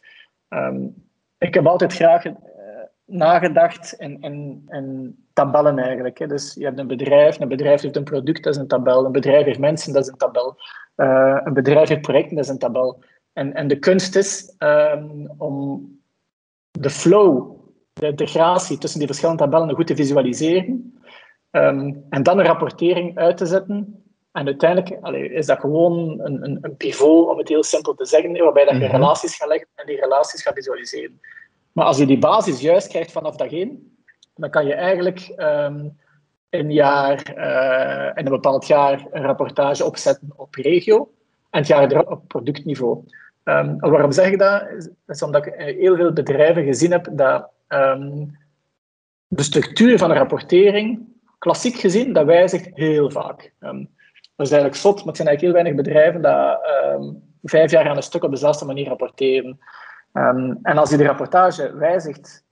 [0.49, 2.23] Um, ik heb altijd graag
[3.09, 6.17] nagedacht in, in, in tabellen eigenlijk.
[6.17, 6.27] Hè.
[6.27, 9.05] Dus je hebt een bedrijf, een bedrijf heeft een product, dat is een tabel.
[9.05, 10.55] Een bedrijf heeft mensen, dat is een tabel.
[10.95, 13.03] Uh, een bedrijf heeft projecten, dat is een tabel.
[13.33, 15.87] En, en de kunst is um, om
[16.71, 17.55] de flow,
[17.93, 20.99] de integratie tussen die verschillende tabellen goed te visualiseren.
[21.51, 24.03] Um, en dan een rapportering uit te zetten.
[24.31, 28.05] En uiteindelijk allee, is dat gewoon een, een, een, pivot, om het heel simpel te
[28.05, 28.95] zeggen, waarbij dat je mhm.
[28.95, 31.19] relaties gaat leggen en die relaties gaat visualiseren.
[31.79, 33.97] Maar als je die basis juist krijgt vanaf dag één,
[34.35, 35.97] dan kan je eigenlijk um,
[36.49, 41.11] een jaar, uh, in een bepaald jaar een rapportage opzetten op regio
[41.49, 43.03] en het jaar erop op productniveau.
[43.43, 44.67] Um, waarom zeg ik dat?
[45.07, 48.37] Is omdat ik heel veel bedrijven gezien heb dat um,
[49.27, 50.99] de structuur van de rapportering,
[51.37, 53.53] klassiek gezien, dat wijzigt heel vaak.
[53.59, 56.59] Dat is eigenlijk zot, maar het zijn eigenlijk heel weinig bedrijven dat
[57.43, 59.59] vijf jaar aan een stuk op dezelfde manier rapporteren.
[60.11, 62.43] En als je de rapportage wijzigt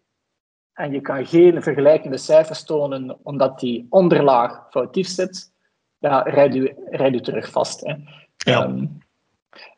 [0.73, 5.51] en je kan geen vergelijkende cijfers tonen omdat die onderlaag foutief zit,
[5.97, 7.79] ja, rijd je terug vast.
[7.85, 7.93] Hè.
[8.37, 8.63] Ja.
[8.63, 8.85] Ehm,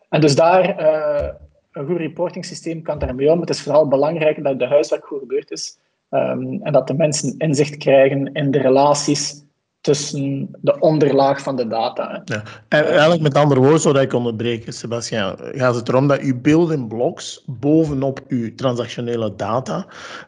[0.09, 1.29] en dus daar, uh,
[1.71, 3.39] een goed reporting systeem kan daarmee om.
[3.39, 5.77] Het is vooral belangrijk dat de huiswerk goed gebeurd is
[6.09, 9.43] um, en dat de mensen inzicht krijgen in de relaties
[9.81, 12.21] tussen de onderlaag van de data.
[12.25, 12.43] Ja.
[12.67, 16.87] En eigenlijk met andere woorden, zodat ik onderbreken, Sebastian, gaat het erom dat uw building
[16.87, 19.85] blocks bovenop uw transactionele data,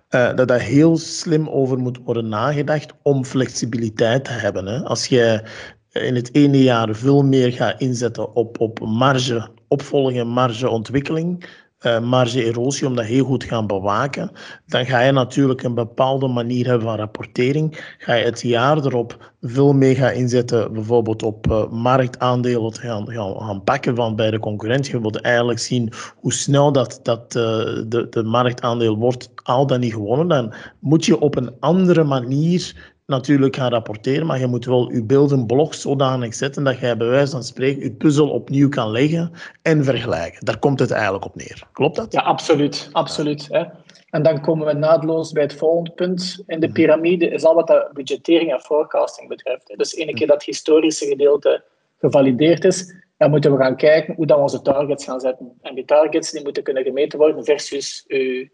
[0.09, 4.65] uh, dat daar heel slim over moet worden nagedacht om flexibiliteit te hebben.
[4.65, 4.83] Hè.
[4.83, 5.43] Als je
[5.91, 11.45] in het ene jaar veel meer gaat inzetten op, op marge, opvolging en margeontwikkeling,
[11.81, 14.31] uh, marge-erosie, om dat heel goed gaan bewaken,
[14.65, 17.95] dan ga je natuurlijk een bepaalde manier hebben van rapportering.
[17.97, 23.07] Ga je het jaar erop veel mee gaan inzetten, bijvoorbeeld op uh, marktaandelen te gaan,
[23.07, 24.95] gaan, pakken van bij de concurrentie.
[24.95, 27.43] Je wilt eigenlijk zien hoe snel dat, dat uh,
[27.87, 30.27] de, de marktaandeel wordt al dan niet gewonnen.
[30.27, 35.03] Dan moet je op een andere manier natuurlijk gaan rapporteren, maar je moet wel je
[35.03, 39.31] beelden blog zodanig zetten dat jij bij wijze van spreken je puzzel opnieuw kan leggen
[39.61, 40.45] en vergelijken.
[40.45, 41.63] Daar komt het eigenlijk op neer.
[41.73, 42.11] Klopt dat?
[42.11, 42.89] Ja, absoluut.
[42.91, 43.63] absoluut hè.
[44.09, 46.75] En dan komen we naadloos bij het volgende punt in de mhm.
[46.75, 49.73] piramide, is al wat de budgettering en forecasting betreft.
[49.77, 51.63] Dus ene keer dat historische gedeelte
[51.99, 55.57] gevalideerd is, dan moeten we gaan kijken hoe dan onze targets gaan zetten.
[55.61, 58.47] En die targets die moeten kunnen gemeten worden versus uw,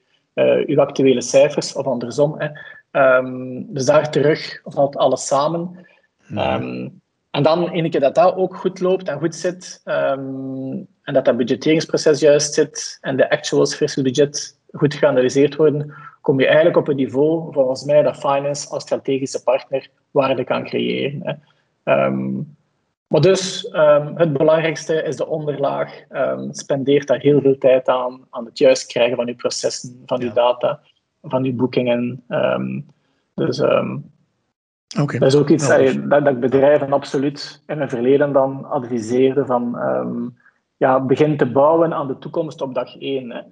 [0.65, 2.36] uw actuele cijfers, of andersom.
[2.38, 2.47] Hè.
[3.17, 5.86] Um, dus daar terug valt alles samen.
[6.32, 11.13] Um, en dan, een keer dat dat ook goed loopt en goed zit, um, en
[11.13, 16.45] dat dat budgetteringsproces juist zit, en de actuals versus budget goed geanalyseerd worden, kom je
[16.45, 21.21] eigenlijk op een niveau, volgens mij, dat finance als strategische partner waarde kan creëren.
[21.23, 21.34] Hè.
[23.07, 23.67] Maar dus,
[24.15, 26.03] het belangrijkste is de onderlaag.
[26.51, 30.31] spendeert daar heel veel tijd aan, aan het juist krijgen van je processen, van je
[30.33, 30.79] data
[31.21, 32.23] van die boekingen.
[32.29, 32.85] Um,
[33.33, 34.11] dus um,
[34.95, 39.45] dat is ook iets dat, dat, dat, ik bedrijven absoluut in het verleden dan adviseerde
[39.45, 40.37] van um,
[40.77, 43.31] ja, begin te bouwen aan de toekomst op dag één.
[43.31, 43.43] Hè.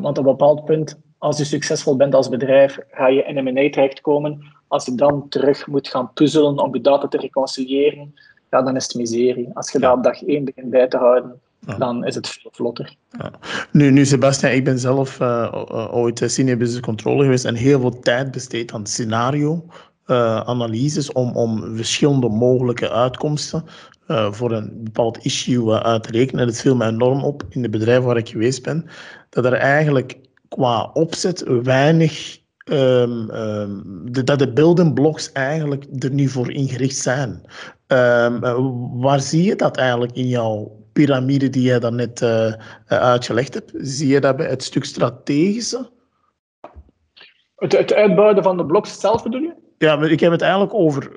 [0.00, 3.70] Want op een bepaald punt, als je succesvol bent als bedrijf, ga je in M&A
[3.70, 4.52] terechtkomen.
[4.68, 8.14] Als je dan terug moet gaan puzzelen om je data te reconciliëren,
[8.54, 9.48] ja, dan is het miserie.
[9.54, 11.40] Als je dat op dag één begint bij te houden,
[11.78, 12.96] dan is het veel vlotter.
[13.18, 13.30] Ja.
[13.72, 18.00] Nu, nu, Sebastian, ik ben zelf uh, ooit senior business controller geweest en heel veel
[18.00, 23.64] tijd besteed aan scenario-analyses om, om verschillende mogelijke uitkomsten
[24.08, 26.40] uh, voor een bepaald issue uit te rekenen.
[26.40, 28.86] En het viel mij enorm op in de bedrijven waar ik geweest ben,
[29.30, 33.26] dat er eigenlijk qua opzet weinig Um,
[34.12, 37.42] de, dat de building blocks eigenlijk er niet voor ingericht zijn.
[37.86, 38.40] Um,
[39.00, 42.52] waar zie je dat eigenlijk in jouw piramide die jij daarnet uh,
[42.86, 43.72] uitgelegd hebt?
[43.74, 45.90] Zie je dat bij het stuk strategische?
[47.56, 49.53] Het, het uitbouwen van de bloks zelf bedoel je?
[49.78, 51.10] Ja, ik heb het eigenlijk over,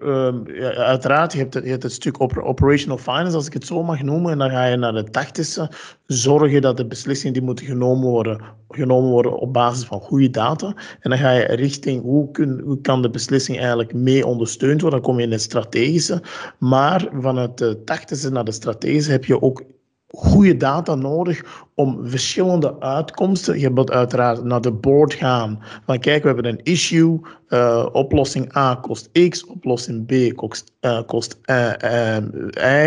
[0.56, 4.02] ja, uiteraard, je hebt, het, je het stuk operational finance, als ik het zo mag
[4.02, 5.72] noemen, en dan ga je naar de tactische,
[6.06, 10.74] zorgen dat de beslissingen die moeten genomen worden, genomen worden op basis van goede data.
[11.00, 15.02] En dan ga je richting hoe, kun, hoe kan de beslissing eigenlijk mee ondersteund worden,
[15.02, 16.22] dan kom je in het strategische.
[16.60, 19.64] Maar vanuit de tactische naar de strategische heb je ook
[20.08, 23.60] goede data nodig om verschillende uitkomsten.
[23.60, 25.64] Je moet uiteraard naar de board gaan.
[25.86, 27.20] Van kijk, we hebben een issue.
[27.50, 32.18] Uh, oplossing A kost X, oplossing B kost, uh, kost uh,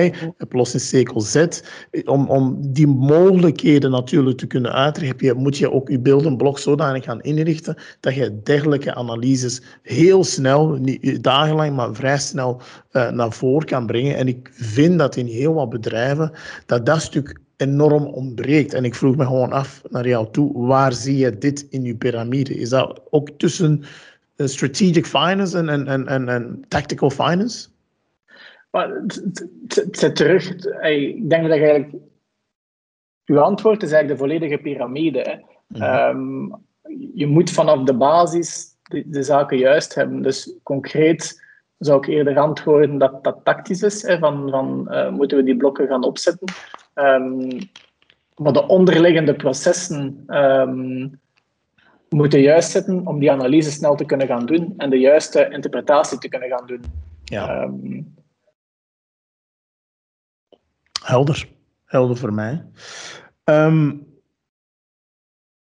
[0.03, 1.61] Y, oplossing C kost Z.
[2.05, 7.21] Om, om die mogelijkheden natuurlijk te kunnen uitrekken, moet je ook je beeldenblok zodanig gaan
[7.21, 12.61] inrichten dat je dergelijke analyses heel snel, niet dagenlang, maar vrij snel
[12.93, 14.17] naar voren kan brengen.
[14.17, 16.33] En ik vind dat in heel wat bedrijven
[16.67, 18.75] dat dat stuk enorm ontbreekt.
[18.75, 21.97] En ik vroeg me gewoon af naar jou toe, waar zie je dit in je
[21.97, 22.55] piramide?
[22.55, 23.85] Is dat ook tussen
[24.49, 27.69] strategic finance en, en, en, en, en tactical finance?
[28.71, 29.03] Maar
[30.13, 31.93] terug, ik denk dat eigenlijk
[33.25, 35.45] uw antwoord is eigenlijk de volledige piramide.
[35.67, 35.83] Mhm.
[35.83, 36.49] Ehm,
[37.15, 40.23] je moet vanaf de basis de, de, zaken juist hebben.
[40.23, 41.49] Dus concreet
[41.79, 44.03] zou ik eerder antwoorden dat dat tactisch is.
[44.03, 46.53] Hè, van, van uh, moeten we die blokken gaan opzetten?
[46.95, 47.59] Um,
[48.37, 51.21] maar de onderliggende processen um,
[52.15, 56.19] moeten juist zitten om die analyse snel te kunnen gaan doen en de juiste interpretatie
[56.19, 56.85] te kunnen gaan doen.
[57.25, 57.63] Ja.
[57.63, 58.15] Um,
[61.05, 61.49] Helder.
[61.85, 62.65] Helder voor mij.
[63.45, 64.07] Um,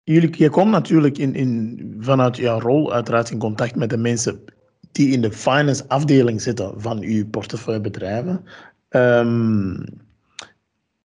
[0.03, 4.43] jullie, je komt natuurlijk in, in, vanuit jouw rol uiteraard in contact met de mensen
[4.91, 8.45] die in de finance afdeling zitten van uw portefeuillebedrijven.
[8.89, 9.83] Um,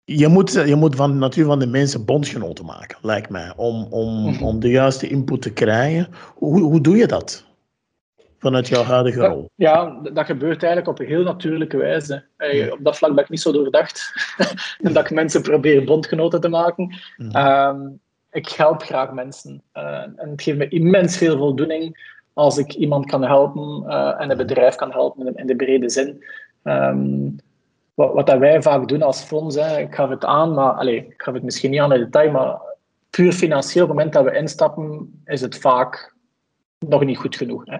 [0.04, 4.30] je moet, je moet van natuur van de mensen bondgenoten maken, lijkt mij, om, om,
[4.30, 4.42] mhm.
[4.42, 6.08] om de juiste input te krijgen.
[6.34, 7.46] Hoe, hoe doe je dat
[8.38, 9.50] vanuit jouw huidige rol?
[9.54, 12.24] Ja, dat gebeurt eigenlijk op een heel natuurlijke wijze.
[12.70, 14.12] Op dat vlak ben ik niet zo doordacht.
[14.82, 16.94] en dat ik mensen probeer bondgenoten te maken.
[17.16, 17.30] Mhm.
[17.30, 17.80] Ehm,
[18.30, 19.62] ik help graag mensen.
[19.74, 24.30] Uh, en het geeft me immens veel voldoening als ik iemand kan helpen uh, en
[24.30, 26.24] een bedrijf kan helpen in de brede zin.
[26.64, 27.36] Um,
[27.94, 30.96] wat, wat dat wij vaak doen als fonds, hè, ik gaf het aan, maar allez,
[30.96, 32.60] ik gaf het misschien niet aan in detail, maar
[33.10, 36.14] puur financieel, op het moment dat we instappen, is het vaak
[36.78, 37.62] nog niet goed genoeg.
[37.64, 37.78] Hè.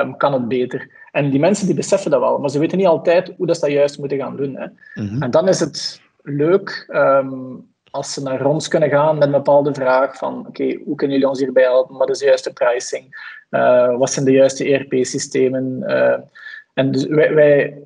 [0.00, 0.90] Um, kan het beter?
[1.10, 3.64] En die mensen die beseffen dat wel, maar ze weten niet altijd hoe dat ze
[3.64, 4.56] dat juist moeten gaan doen.
[4.56, 4.66] Hè.
[5.02, 5.22] Mhm.
[5.22, 9.74] En dan is het leuk um, als ze naar ons kunnen gaan met een bepaalde
[9.74, 11.96] vraag van oké, hoe kunnen jullie ons hierbij helpen?
[11.96, 13.32] Wat is de juiste pricing?
[13.50, 15.82] Uh, wat zijn de juiste ERP-systemen?
[15.86, 16.18] Uh,
[16.74, 17.82] en dus wij, wij,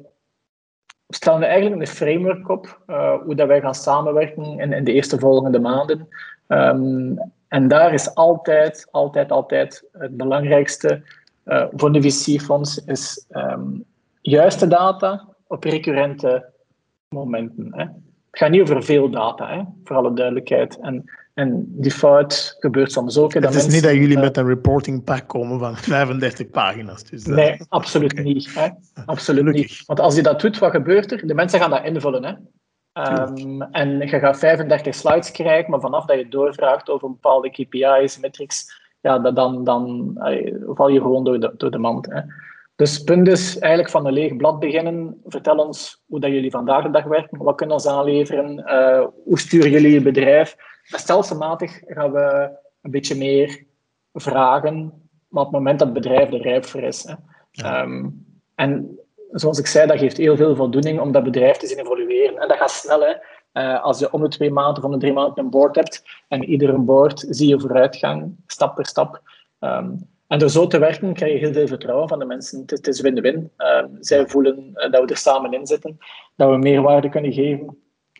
[1.09, 5.18] stellen eigenlijk een framework op uh, hoe dat wij gaan samenwerken in, in de eerste
[5.18, 6.09] volgende maanden.
[6.49, 11.03] Um, en daar is altijd, altijd, altijd het belangrijkste
[11.71, 13.85] voor de VC-fonds is um,
[14.21, 16.51] juiste data op recurrente
[17.09, 17.68] momenten.
[17.73, 17.83] Hè.
[18.31, 20.79] Het gaat niet over veel data, hè, voor alle duidelijkheid.
[20.79, 21.05] En,
[21.38, 23.35] en die fout gebeurt soms ook.
[23.35, 27.05] Het is niet dat jullie uh, met een reporting pack komen van 35 pagina's.
[27.05, 28.24] Dus, uh, nee, absoluut okay.
[28.24, 28.55] niet.
[28.55, 28.68] Hè.
[29.07, 29.83] Absoluut niet.
[29.87, 31.27] Want als je dat doet, wat gebeurt er?
[31.27, 32.24] De mensen gaan dat invullen.
[32.24, 32.33] Hè.
[33.22, 38.18] Um, en je gaat 35 slides krijgen, maar vanaf dat je doorvraagt over bepaalde KPI's,
[38.20, 38.64] metrics,
[39.01, 40.11] ja, dan, dan
[40.66, 42.07] val je gewoon door de, door de mand.
[42.07, 42.20] Hè.
[42.77, 45.20] Dus het punt is eigenlijk van een leeg blad beginnen.
[45.27, 47.38] Vertel ons hoe dat jullie vandaag de dag werken.
[47.38, 48.59] Wat kunnen ons aanleveren?
[48.66, 50.57] Uh, hoe sturen jullie je bedrijf?
[50.96, 52.51] Stelselmatig gaan we
[52.83, 53.64] een beetje meer
[54.12, 57.05] vragen, maar op het moment dat het bedrijf er rijp voor is.
[57.05, 57.14] Hè.
[57.51, 57.83] Ja.
[57.83, 58.98] Um, en
[59.31, 62.38] zoals ik zei, dat geeft heel veel voldoening om dat bedrijf te zien evolueren.
[62.38, 63.01] En dat gaat snel.
[63.01, 63.14] Hè.
[63.53, 66.03] Uh, als je om de twee maanden of om de drie maanden een board hebt
[66.29, 69.22] en iedere board zie je vooruitgang, stap per stap.
[69.61, 72.62] Um, en door zo te werken krijg je heel veel vertrouwen van de mensen.
[72.66, 73.51] Het, is win-win.
[73.59, 75.98] Uh, zij voelen uh, dat we er samen in zitten,
[76.37, 77.79] dat we meerwaarde kunnen geven.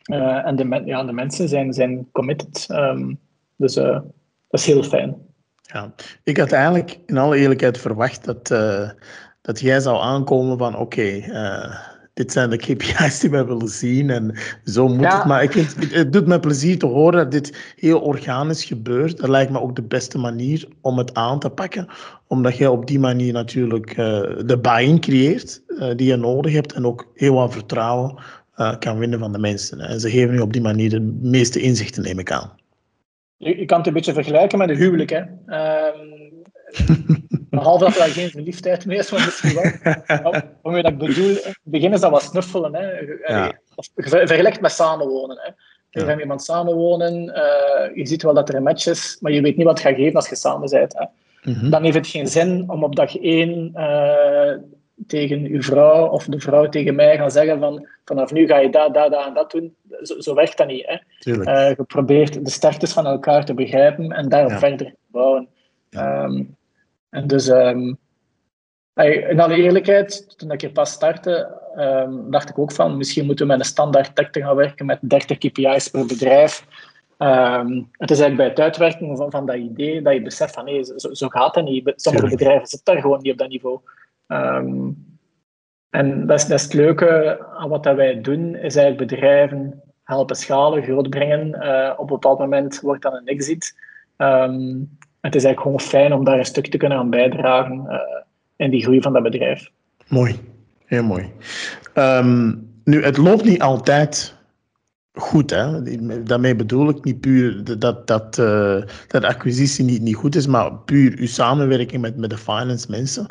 [0.09, 2.67] Uh, en de, ja, de mensen zijn, zijn committed.
[2.71, 3.19] Um,
[3.57, 4.05] dus dat
[4.51, 5.17] is heel fijn.
[5.63, 5.93] Ja,
[6.23, 8.49] ik had eigenlijk in alle eerlijkheid verwacht dat,
[9.41, 11.31] dat jij zou aankomen van oké, okay,
[12.15, 15.25] dit zijn de KPI's die wij willen zien en zo moet het.
[15.25, 19.19] Maar ik vind, het doet me plezier te horen dat dit heel organisch gebeurt.
[19.19, 21.89] Dat lijkt me ook de beste manier om het aan te pakken,
[22.27, 23.95] omdat je op die manier natuurlijk
[24.47, 25.63] de buy-in creëert
[25.97, 28.19] die je nodig hebt en ook heel wat vertrouwen
[28.59, 29.81] uh, kan winnen van de mensen.
[29.81, 32.53] En ze geven je op die manier de meeste inzichten, neem ik aan.
[33.37, 35.11] Je, je kan het een beetje vergelijken met een huwelijk.
[35.11, 35.23] Hè?
[35.47, 35.99] Ehm,
[37.51, 40.43] Behalve dat er geen verliefdheid meer is, maar misschien wel.
[40.63, 42.75] Om je dat bedoel, begin is dat wat snuffelen.
[42.75, 42.91] Hè.
[43.27, 43.59] Ja.
[43.95, 45.39] Vergelijkt met samenwonen.
[45.41, 45.51] Hè.
[45.91, 49.33] Je gaat met iemand samenwonen, uh, je ziet wel dat er een match is, maar
[49.33, 50.95] je weet niet wat het gaat geven als je samen bent.
[50.99, 51.05] Hè.
[51.43, 51.71] Mm -hmm.
[51.71, 54.53] Dan heeft het geen zin om op dag één uh,
[55.07, 58.71] tegen uw vrouw of de vrouw tegen mij gaan zeggen van vanaf nu ga je
[58.71, 59.75] dat, dat, dat en dat doen.
[60.03, 60.87] Zo, zo werkt dat niet.
[60.87, 60.99] Hè.
[61.33, 64.59] Uh, je probeert de sterktes van elkaar te begrijpen en daarop ja.
[64.59, 65.49] verder bouwen.
[65.91, 66.25] Ja.
[66.25, 66.57] Um,
[67.11, 67.99] en dus, um,
[68.95, 73.47] in alle eerlijkheid, toen ik hier pas startte, um, dacht ik ook van misschien moeten
[73.47, 76.67] we met een standaard tekst gaan werken met 30 KPI's per bedrijf.
[77.19, 80.65] Um, het is eigenlijk bij het uitwerken van, van dat idee dat je beseft van
[80.65, 81.93] nee, zo, zo gaat het niet.
[81.97, 83.81] Sommige bedrijven zitten daar gewoon niet op dat niveau.
[84.29, 85.07] Um,
[85.91, 90.83] en dat dat het leuke aan wat dat wij doen, is eigenlijk bedrijven helpen schalen,
[90.83, 91.49] grootbrengen.
[91.49, 93.77] Uh, op een bepaald moment wordt dat een exit.
[94.17, 97.99] Um, het is eigenlijk gewoon fijn om daar een stuk te kunnen aan bijdragen uh,
[98.57, 99.71] in die groei van dat bedrijf.
[100.07, 100.41] Mooi,
[100.85, 101.33] heel mooi.
[101.95, 104.37] Um, nu, het loopt niet altijd
[105.13, 105.51] goed.
[105.51, 105.83] Hè?
[106.23, 108.35] Daarmee bedoel ik niet puur dat, dat,
[109.07, 113.27] dat acquisitie niet, niet goed is, maar puur uw samenwerking met, met de finance mensen.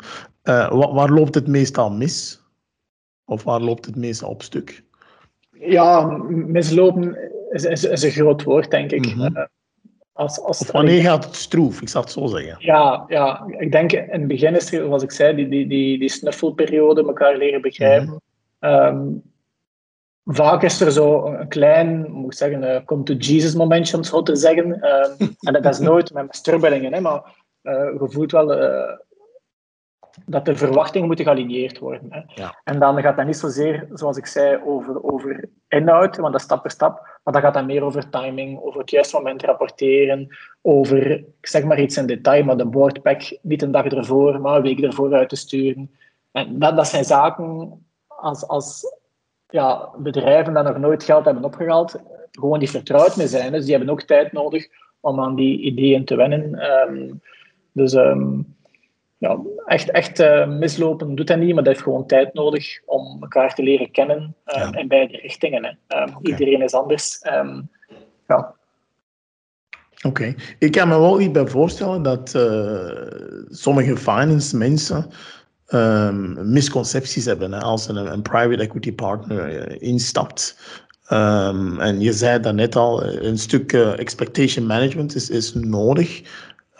[0.48, 2.42] Uh, waar, waar, loopt het meestal mis?
[3.24, 4.84] Of waar loopt het meestal op stuk?
[5.50, 7.18] Ja, mislopen
[7.50, 9.14] is, is, is een groot woord, denk ik.
[9.14, 9.48] Mm -hmm.
[10.12, 12.56] Als, als, of wanneer gaat het stroef, ik zal het zo zeggen.
[12.58, 15.98] Ja, ja, ik denk in het begin is er, zoals ik zei, die, die, die,
[15.98, 18.08] die snuffelperiode, elkaar leren begrijpen.
[18.08, 18.20] Mm
[18.58, 18.70] -hmm.
[18.70, 19.22] um,
[20.24, 24.00] vaak is er zo een klein, moet ik zeggen, uh, come to Jesus momentje, om
[24.00, 24.66] het zo te zeggen.
[24.70, 28.52] Um, en dat is nooit met strubbelingen, hè, maar uh, je voelt wel
[30.26, 32.06] dat de verwachtingen moeten gealigneerd worden.
[32.10, 32.20] Hè.
[32.42, 32.60] Ja.
[32.64, 36.46] En dan gaat dat niet zozeer, zoals ik zei, over, over inhoud, want dat is
[36.46, 40.36] stap per stap, maar dan gaat dat meer over timing, over het juiste moment rapporteren,
[40.62, 44.56] over, ik zeg maar iets in detail, maar de boardpack niet een dag ervoor, maar
[44.56, 45.90] een week ervoor uit te sturen.
[46.32, 48.96] En dat, dat zijn zaken, als, als
[49.48, 53.52] ja, bedrijven dat nog nooit geld hebben opgehaald, gewoon die vertrouwd mee zijn.
[53.52, 54.68] Dus die hebben ook tijd nodig
[55.00, 56.70] om aan die ideeën te wennen.
[56.88, 57.20] Um,
[57.72, 57.92] dus...
[57.92, 58.56] Um,
[59.18, 63.16] ja, echt, echt uh, mislopen doet dat niet, maar dat heeft gewoon tijd nodig om
[63.20, 64.78] elkaar te leren kennen uh, ja.
[64.78, 65.64] in beide richtingen.
[65.64, 66.00] Hè.
[66.02, 66.20] Um, okay.
[66.22, 67.24] Iedereen is anders.
[67.32, 67.70] Um,
[68.26, 68.54] ja.
[69.96, 70.36] Oké, okay.
[70.58, 75.06] ik kan me wel niet bij voorstellen dat uh, sommige finance mensen
[75.68, 80.58] um, misconcepties hebben hè, als een, een, private equity partner instapt.
[81.08, 86.22] En je zei daarnet al, een stuk expectation management is, is nodig.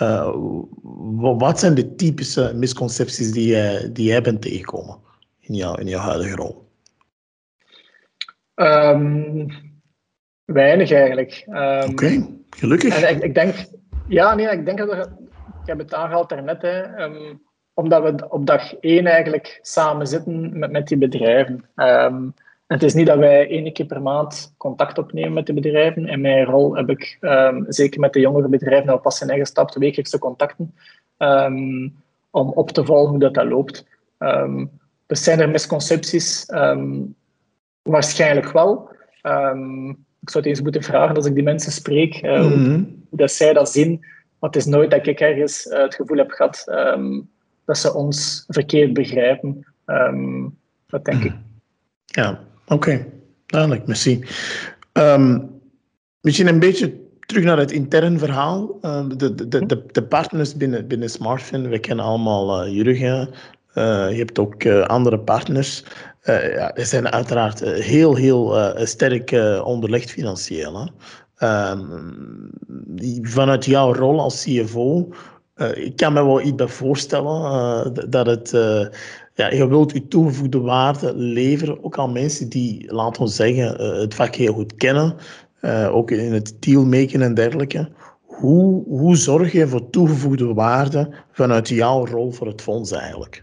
[0.02, 0.30] Uh,
[1.38, 4.98] wat zijn de typische misconcepties die, jij, die jij bent tegengekomen
[5.40, 6.66] in jouw, in jouw huidige rol?
[8.54, 9.46] Um,
[10.44, 11.44] Weinig eigenlijk.
[11.48, 13.02] Um, Oké, gelukkig.
[13.02, 13.54] En ik, ik, denk,
[14.08, 15.00] ja, nee, ik denk dat er,
[15.62, 17.42] ik heb het aangehaald daarnet, hè, um,
[17.74, 21.64] omdat we op dag één eigenlijk samen zitten met, met die bedrijven.
[21.76, 22.34] Um,
[22.68, 26.08] het is niet dat wij één keer per maand contact opnemen met de bedrijven.
[26.08, 29.74] In mijn rol heb ik um, zeker met de jongere bedrijven nou pas zijn ingestapt,
[29.74, 30.74] wekelijkse contacten,
[31.18, 31.94] um,
[32.30, 33.86] om op te volgen hoe dat, dat loopt.
[34.18, 34.70] Um,
[35.06, 36.46] dus zijn er misconcepties?
[37.82, 38.90] waarschijnlijk wel.
[40.20, 42.74] ik zou het eens moeten vragen als ik die mensen spreek, uh, mm -hmm.
[43.08, 44.04] hoe, dat zij dat zien.
[44.38, 46.64] Want het is nooit dat ik ergens uh, het gevoel heb gehad
[47.64, 49.66] dat ze ons verkeerd begrijpen.
[50.86, 51.32] dat denk ik.
[52.04, 53.06] Ja, Oké,
[53.46, 54.24] duidelijk, merci.
[54.92, 55.50] Um,
[56.20, 56.94] misschien een beetje
[57.26, 58.78] terug naar het intern verhaal.
[58.82, 63.28] Uh, de, de, de, de partners binnen, binnen Smartfin, we kennen allemaal uh, Jurgen.
[63.74, 65.84] Uh, je hebt ook andere partners.
[66.22, 69.30] Ja, die zijn uiteraard heel, heel sterk
[69.64, 70.90] onderlegd financieel.
[71.36, 71.70] Hè?
[71.70, 72.50] Um,
[73.22, 75.08] vanuit jouw rol als CFO,
[75.74, 78.52] ik kan me wel iets bij voorstellen dat het
[79.38, 83.98] ja, je wilt je toegevoegde waarde leveren, ook aan mensen die, laten we zeggen, eh,
[83.98, 85.16] het vak heel goed kennen,
[85.60, 87.90] uh, ook in het dealmaken en dergelijke.
[88.22, 93.42] Hoe, hoe zorg je voor toegevoegde waarde vanuit jouw rol voor het fonds eigenlijk?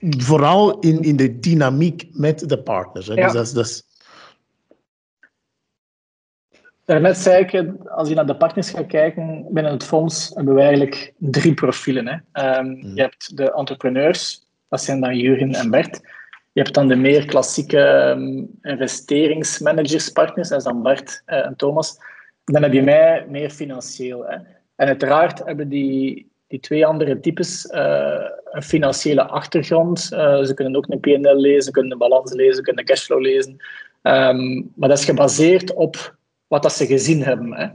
[0.00, 3.06] Vooral in, in de dynamiek met de partners.
[3.06, 3.14] Hè?
[3.14, 3.32] Ja.
[3.32, 3.86] Dus dat is,
[6.84, 10.60] Daarnet zei ik, als je naar de partners gaat kijken binnen het fonds, hebben we
[10.60, 12.06] eigenlijk drie profielen.
[12.06, 12.58] Hè.
[12.58, 16.00] Um, Je hebt de entrepreneurs, dat zijn dan Jurgen en Bert.
[16.52, 17.80] Je hebt dan de meer klassieke
[18.16, 21.98] um, investeringsmanagerspartners, dat is dan Bert uh, en Thomas.
[22.44, 24.24] Dan heb je mij meer financieel.
[24.24, 24.36] Hè.
[24.76, 30.08] En uiteraard hebben die, die twee andere types uh, een financiële achtergrond.
[30.12, 32.88] Uh, ze kunnen ook een PNL lezen, ze kunnen een balans lezen, ze kunnen een
[32.88, 33.56] cashflow lezen.
[34.02, 36.16] Um, maar dat is gebaseerd op
[36.46, 37.54] wat dat ze gezien hebben.
[37.54, 37.66] Hè.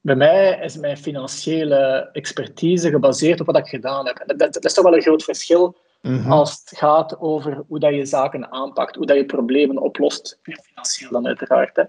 [0.00, 4.22] Bij mij is mijn financiële expertise gebaseerd op wat ik gedaan heb.
[4.36, 6.32] Dat is toch wel een groot verschil Mhm.
[6.32, 11.10] Als het gaat over hoe dat je zaken aanpakt, hoe dat je problemen oplost, financieel
[11.10, 11.76] dan uiteraard.
[11.76, 11.84] Hè.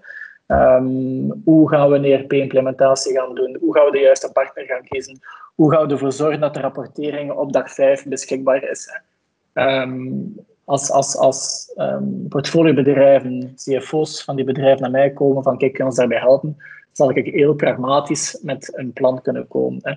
[0.76, 3.56] Um, hoe gaan we een ERP-implementatie gaan doen?
[3.60, 5.20] Hoe gaan we de juiste partner gaan kiezen?
[5.54, 8.88] Hoe gaan we ervoor zorgen dat de rapportering op dag 5 beschikbaar is?
[9.52, 9.82] Hè?
[9.82, 10.34] Um,
[10.64, 15.84] als als, als um, portfoliobedrijven, CFO's van die bedrijven naar mij komen van kijk, kun
[15.84, 16.56] je ons daarbij helpen?
[16.92, 19.80] Zal ik heel pragmatisch met een plan kunnen komen.
[19.82, 19.94] Hè?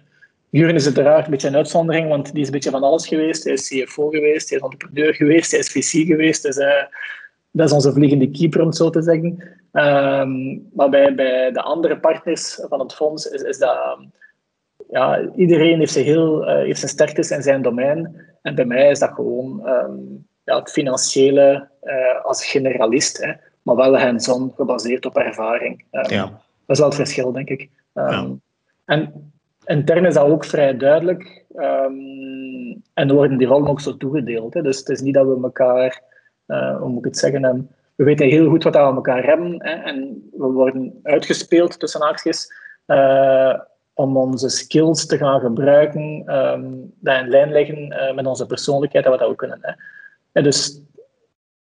[0.52, 3.44] Juren is uiteraard een beetje een uitzondering, want die is een beetje van alles geweest.
[3.44, 6.44] Hij is CFO geweest, hij is entrepreneur geweest, hij is VC geweest.
[6.44, 6.84] Dus uh,
[7.52, 9.28] dat is onze vliegende keeper, om het zo te zeggen.
[9.72, 13.98] Um, maar bij, bij de andere partners van het fonds is, is dat...
[14.00, 14.12] Um,
[14.90, 18.16] ja, iedereen heeft, zijn, heel, uh, heeft zijn sterktes in zijn domein.
[18.42, 23.32] En bij mij is dat gewoon um, ja, het financiële uh, als generalist, hè,
[23.62, 25.84] maar wel hands-on, gebaseerd op ervaring.
[25.92, 26.42] ja.
[26.66, 27.70] Dat is wel het verschil, denk ik.
[27.94, 28.28] Ja.
[28.86, 29.32] En
[29.72, 31.46] intern is dat ook vrij duidelijk.
[31.56, 34.54] Um, en worden die rollen ook zo toegedeeld.
[34.54, 34.62] Hè.
[34.62, 36.02] Dus het is niet dat we elkaar,
[36.48, 39.24] uh, hoe moet ik het zeggen, um, we weten heel goed wat we aan elkaar
[39.24, 39.56] hebben.
[39.58, 42.54] Hè, en we worden uitgespeeld tussen haakjes
[42.88, 43.60] uh,
[43.94, 49.06] om onze skills te gaan gebruiken, um, dat in lijn leggen uh, met onze persoonlijkheid
[49.06, 49.60] en wat we kunnen.
[49.62, 49.74] Hè.
[50.32, 50.82] En dus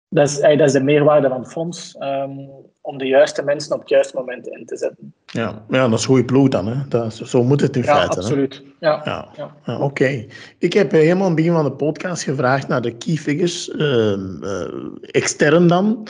[0.09, 2.49] dat is, dat is de meerwaarde van het fonds, um,
[2.81, 5.13] om de juiste mensen op het juiste moment in te zetten.
[5.25, 6.67] Ja, ja dat is goede ploeg dan.
[6.67, 6.87] Hè?
[6.87, 8.17] Dat, zo moet het in ja, feite.
[8.17, 8.63] Absoluut.
[8.79, 8.87] Hè?
[8.87, 9.27] Ja, ja.
[9.65, 9.75] ja.
[9.75, 9.83] Oké.
[9.83, 10.29] Okay.
[10.57, 14.11] Ik heb helemaal aan het begin van de podcast gevraagd naar de key figures, uh,
[14.41, 14.67] uh,
[15.01, 16.07] extern dan.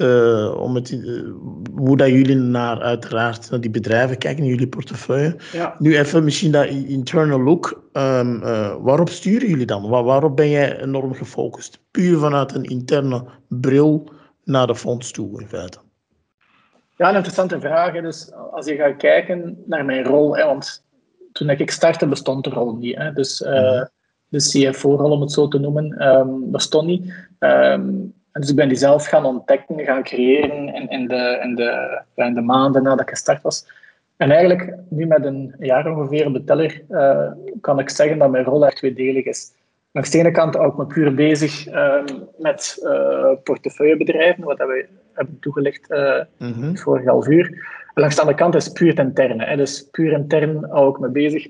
[0.00, 1.32] Uh, om het, uh,
[1.74, 5.36] hoe dat jullie naar uiteraard naar die bedrijven kijken, in jullie portefeuille.
[5.52, 5.74] Ja.
[5.78, 7.90] Nu even misschien dat internal look.
[7.92, 9.88] Um, uh, waarop sturen jullie dan?
[9.88, 11.80] Waar, waarop ben jij enorm gefocust?
[11.90, 14.10] Puur vanuit een interne bril
[14.44, 15.78] naar de fonds toe, in feite.
[16.96, 18.00] Ja, een interessante vraag.
[18.02, 20.84] Dus als je gaat kijken naar mijn rol, hè, want
[21.32, 22.96] toen ik startte bestond de rol niet.
[22.96, 23.38] Hè, dus
[24.28, 27.04] de CFO-rol, om het zo te noemen, um, bestond niet.
[27.38, 31.54] Um, en dus ik ben die zelf gaan ontdekken, gaan creëren in, in, de, in,
[31.54, 33.66] de, in de maanden nadat ik gestart was.
[34.16, 38.30] En eigenlijk, nu met een jaar ongeveer op de teller, uh, kan ik zeggen dat
[38.30, 39.52] mijn rol echt tweedelig is.
[39.92, 42.04] Langs de ene kant hou ik me puur bezig uh,
[42.38, 46.78] met uh, portefeuillebedrijven, wat we hebben toegelicht uh, mm -hmm.
[46.78, 47.46] vorig half uur.
[47.94, 49.44] En langs de andere kant is puur het interne.
[49.44, 49.56] Hè.
[49.56, 51.48] Dus puur intern hou ik me bezig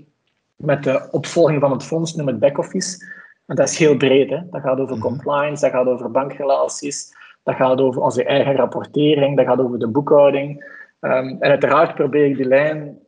[0.57, 3.05] met de opvolging van het fonds, noem het back-office.
[3.51, 4.31] En dat is heel breed.
[4.31, 4.39] Hè.
[4.51, 5.07] Dat gaat over mhm.
[5.07, 9.89] compliance, dat gaat over bankrelaties, dat gaat over onze eigen rapportering, dat gaat over de
[9.89, 10.65] boekhouding.
[11.01, 12.99] Um, en uiteraard probeer ik die lijn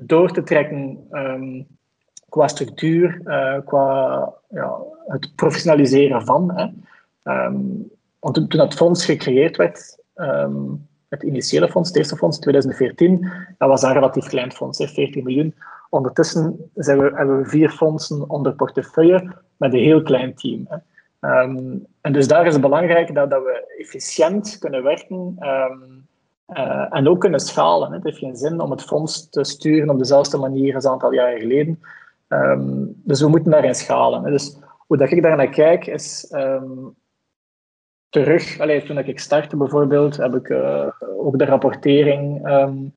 [0.00, 1.66] door te trekken um,
[2.28, 6.52] qua structuur, uh, qua ja, het professionaliseren van.
[6.54, 6.66] Hè.
[7.32, 9.98] Um, want toen, het fonds gecreëerd werd,
[11.08, 15.54] het initiële fonds, het eerste fonds, 2014, dat was een relatief klein fonds, 40 miljoen.
[15.90, 20.66] Ondertussen zijn we, hebben we vier fondsen onder portefeuille met een heel klein team.
[20.68, 20.76] Hè.
[21.20, 25.78] Ehm, en dus daar is het belangrijk dat, dat we efficiënt kunnen werken ehm,
[26.46, 27.88] eh, en ook kunnen schalen.
[27.88, 27.94] Hè.
[27.94, 31.12] Het heeft geen zin om het fonds te sturen op dezelfde manier als een aantal
[31.12, 31.80] jaren geleden.
[32.28, 34.24] Ehm, dus we moeten daarin schalen.
[34.24, 34.30] Hè.
[34.30, 36.34] Dus hoe dat ik daar naar kijk, is
[38.10, 40.88] terug, allee, toen ik startte bijvoorbeeld, heb ik uh,
[41.18, 42.94] ook de rapportering um,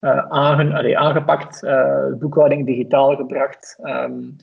[0.00, 4.36] uh, allee, aangepakt, uh, boekhouding digitaal gebracht, um,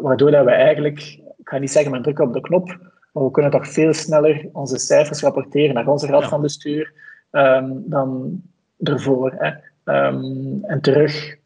[0.00, 1.00] waardoor dat we eigenlijk,
[1.38, 2.66] ik ga niet zeggen met druk op de knop,
[3.12, 6.92] maar we kunnen toch veel sneller onze cijfers rapporteren naar onze raad van bestuur
[7.30, 8.40] um, dan
[8.82, 9.34] ervoor.
[9.36, 9.50] Hè.
[10.62, 11.36] en terug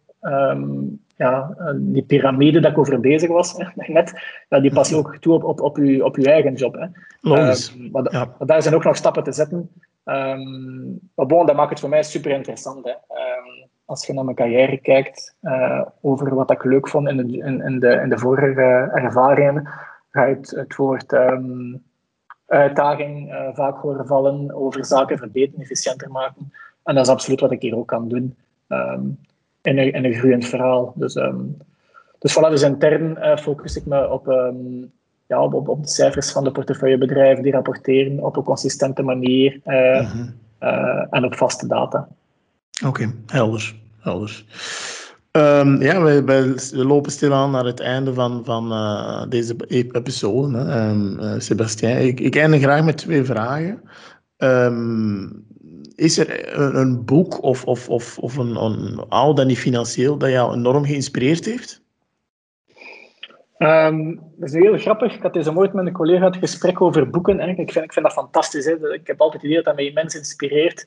[1.17, 5.35] ja, die piramide dat ik over bezig was net, ja, die pas je ook toe
[5.35, 6.75] op, op, op, je, op je eigen job.
[6.75, 6.87] Hè.
[7.21, 7.77] Logisch.
[7.77, 8.35] Uh, maar, ja.
[8.39, 9.71] daar zijn ook nog stappen te zetten.
[10.05, 12.85] Um, maar bon, dat maakt het voor mij super interessant.
[12.85, 12.91] Hè.
[12.91, 17.37] Um, als je naar mijn carrière kijkt, uh, over wat ik leuk vond in de,
[17.37, 19.69] in, in de, in de vorige ervaringen,
[20.11, 21.13] ga je het, het woord
[22.47, 26.53] uitdaging uh, vaak horen vallen, over zaken verbeteren, efficiënter maken.
[26.83, 28.37] En dat is absoluut wat ik hier ook kan doen
[29.65, 30.93] in een, groeiend verhaal.
[30.97, 31.57] Dus, um,
[32.19, 34.93] dus voilà, dus intern uh, focus ik me op, um,
[35.27, 40.01] ja, op, op, de cijfers van de portefeuillebedrijven die rapporteren op een consistente manier uh,
[40.01, 40.35] mm -hmm.
[40.63, 42.09] uh, en op vaste data.
[42.79, 43.75] Oké, okay, helder.
[44.01, 44.45] helder.
[45.33, 49.55] Um, ja, wij, wij, lopen stilaan naar het einde van, van uh, deze
[49.93, 50.59] episode.
[50.59, 50.89] Hè.
[50.89, 53.81] Um, Sebastien, ik, ik eindig graag met twee vragen.
[54.37, 55.47] Um,
[55.97, 60.31] is er een, boek of, of, of, of een, een, al dan niet financieel dat
[60.31, 61.83] jou enorm geïnspireerd heeft?
[63.59, 65.15] Um, dat is heel grappig.
[65.15, 67.41] Ik had deze ooit met een collega het gesprek over boeken.
[67.41, 67.49] Hè.
[67.49, 68.65] Ik, vind, ik vind dat fantastisch.
[68.65, 68.93] Hè.
[68.93, 70.87] Ik heb altijd het idee dat dat mij immens inspireert.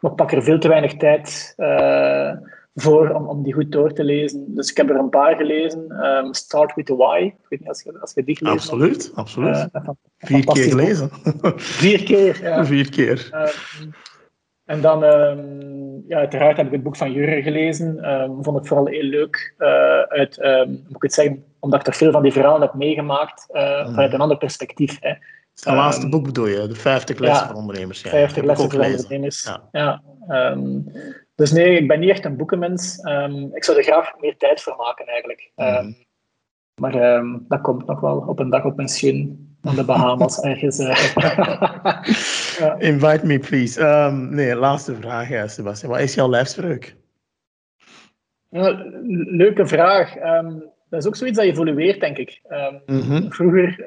[0.00, 2.32] Maar ik pak er veel te weinig tijd uh,
[2.74, 4.54] voor om, om die goed door te lezen.
[4.54, 6.04] Dus ik heb er een paar gelezen.
[6.06, 7.18] Um, Start with the Why.
[7.20, 9.16] Ik weet niet als je, als je die gelezen Absoluut, hebt.
[9.16, 9.68] absoluut.
[9.72, 9.88] Uh,
[10.18, 11.10] Vier keer gelezen.
[11.56, 12.64] Vier keer, ja.
[12.72, 13.30] Vier keer.
[13.32, 13.94] Um,
[14.66, 18.12] en dan, um, ja, uiteraard heb ik het boek van Jurre gelezen.
[18.12, 19.54] Um, vond het vooral heel leuk.
[19.58, 19.68] Uh,
[20.00, 23.48] uit, um, moet ik het zeggen, omdat ik er veel van die verhalen heb meegemaakt,
[23.52, 23.94] uh, mm.
[23.94, 24.96] vanuit een ander perspectief.
[25.00, 25.08] Hè.
[25.54, 28.02] Het laatste boek bedoel je, de 50 lessen ja, van ondernemers.
[28.02, 28.10] Ja.
[28.10, 29.44] 50 lessen van ondernemers.
[29.44, 29.68] Ja.
[29.72, 30.02] ja
[31.34, 32.96] dus nee, ik ben niet echt een boekenmens.
[33.52, 35.52] ik zou er graag meer tijd voor maken eigenlijk.
[35.54, 35.96] Mm.
[36.80, 40.76] maar dat komt nog wel op een dag op pensioen aan de Bahamas ergens.
[42.58, 42.76] ja.
[42.78, 43.80] Invite me, please.
[43.80, 45.92] Um, nee, laatste vraag, Sebastian.
[45.92, 46.96] Wat is jouw lijfspreuk?
[49.10, 50.16] Leuke vraag.
[50.16, 52.40] Um, dat is ook zoiets dat evolueert, denk ik.
[52.48, 53.32] Um, mm -hmm.
[53.32, 53.84] Vroeger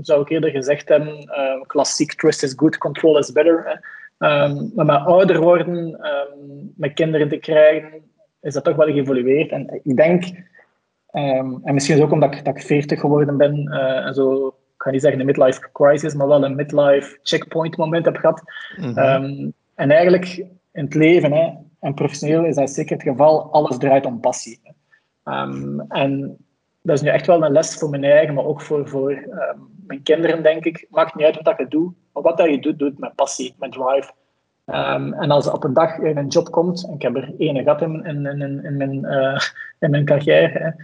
[0.00, 1.30] zou ik eerder gezegd hebben,
[1.66, 3.80] klassiek, trust is good, control is better.
[4.18, 6.00] maar met ouder worden,
[6.76, 8.02] met kinderen te krijgen,
[8.40, 9.50] is dat toch wel geëvolueerd.
[9.50, 10.24] En ik denk,
[11.12, 14.54] en misschien is ook omdat ik, dat ik 40 geworden ben, uh, en zo
[14.88, 18.42] ga niet zeggen een midlife crisis, maar wel een midlife checkpoint moment heb gehad.
[18.76, 18.98] Mhm.
[18.98, 23.78] Ehm, en eigenlijk in het leven hè, en professioneel is dat zeker het geval, alles
[23.78, 24.60] draait om passie.
[25.24, 26.36] Um, en
[26.82, 29.68] dat is nu echt wel een les voor mijn eigen, maar ook voor, voor um,
[29.86, 30.86] mijn kinderen, denk ik.
[30.90, 33.72] Maakt niet uit wat je doet, maar wat dat je doet, doet met passie, met
[33.72, 34.10] drive.
[35.20, 37.82] en als op een dag in een job komt, en ik heb er één gehad
[37.82, 39.40] in, in, in, in mijn, uh,
[39.78, 40.74] in mijn carrière,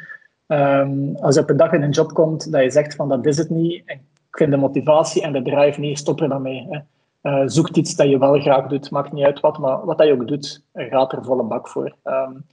[0.55, 3.27] Um, als je op een dag in een job komt dat je zegt van dat
[3.27, 4.01] is het niet, ik
[4.31, 6.67] vind de motivatie en de drive niet, stop er dan mee.
[6.71, 6.79] Hè.
[7.23, 10.07] Uh, zoek iets dat je wel graag doet, maakt niet uit wat, maar wat dat
[10.07, 11.97] je ook doet, gaat er volle bak voor.
[12.05, 12.45] Um,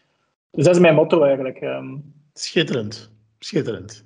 [0.51, 1.61] dus dat is mijn motto eigenlijk.
[1.61, 2.13] Um.
[2.33, 4.03] Schitterend, schitterend.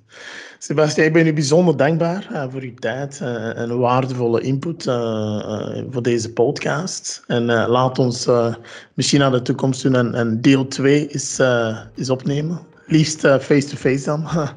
[0.58, 4.82] Sebastian, ik ben u bijzonder dankbaar uh, voor uw tijd en waardevolle input
[5.90, 7.24] voor deze podcast.
[7.26, 8.28] En laat ons
[8.94, 11.42] misschien naar de toekomst doen en, en deel 2 is,
[11.94, 14.26] is opnemen liefst eh, face-to-face dan.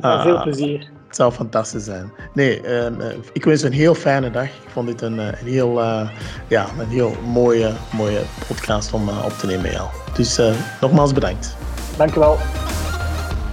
[0.00, 0.78] uh, veel plezier.
[1.06, 2.12] Het zou fantastisch zijn.
[2.32, 2.96] Nee, um,
[3.32, 4.44] ik wens een heel fijne dag.
[4.44, 5.80] Ik vond dit een, een heel,
[6.48, 9.88] ja, een heel mooie, mooie podcast om op te nemen met jou.
[10.14, 10.40] Dus
[10.80, 11.56] nogmaals bedankt.
[11.96, 12.38] Dank je wel.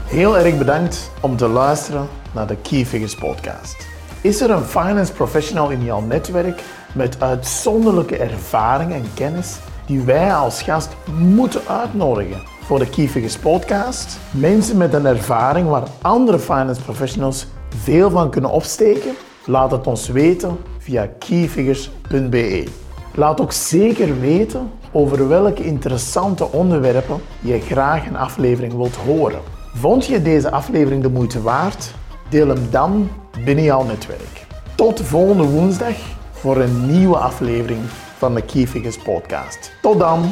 [0.05, 3.87] Heel erg bedankt om te luisteren naar de Key Figures podcast.
[4.21, 6.63] Is er een finance professional in jouw netwerk
[6.93, 12.41] met uitzonderlijke ervaring en kennis die wij als gast moeten uitnodigen?
[12.71, 14.17] Voor de Key podcast.
[14.31, 17.47] Mensen met een ervaring waar andere finance professionals
[17.83, 19.11] veel van kunnen opsteken.
[19.45, 22.67] Laat het ons weten via keyfigures.be.
[23.15, 29.41] Laat ook zeker weten over welke interessante onderwerpen je graag een aflevering wilt horen.
[29.73, 31.93] Vond je deze aflevering de moeite waard?
[32.29, 33.09] Deel hem dan
[33.45, 34.45] binnen jouw netwerk.
[34.75, 35.95] Tot volgende woensdag
[36.31, 37.81] voor een nieuwe aflevering
[38.17, 39.71] van de Key Figures podcast.
[39.81, 40.31] Tot dan!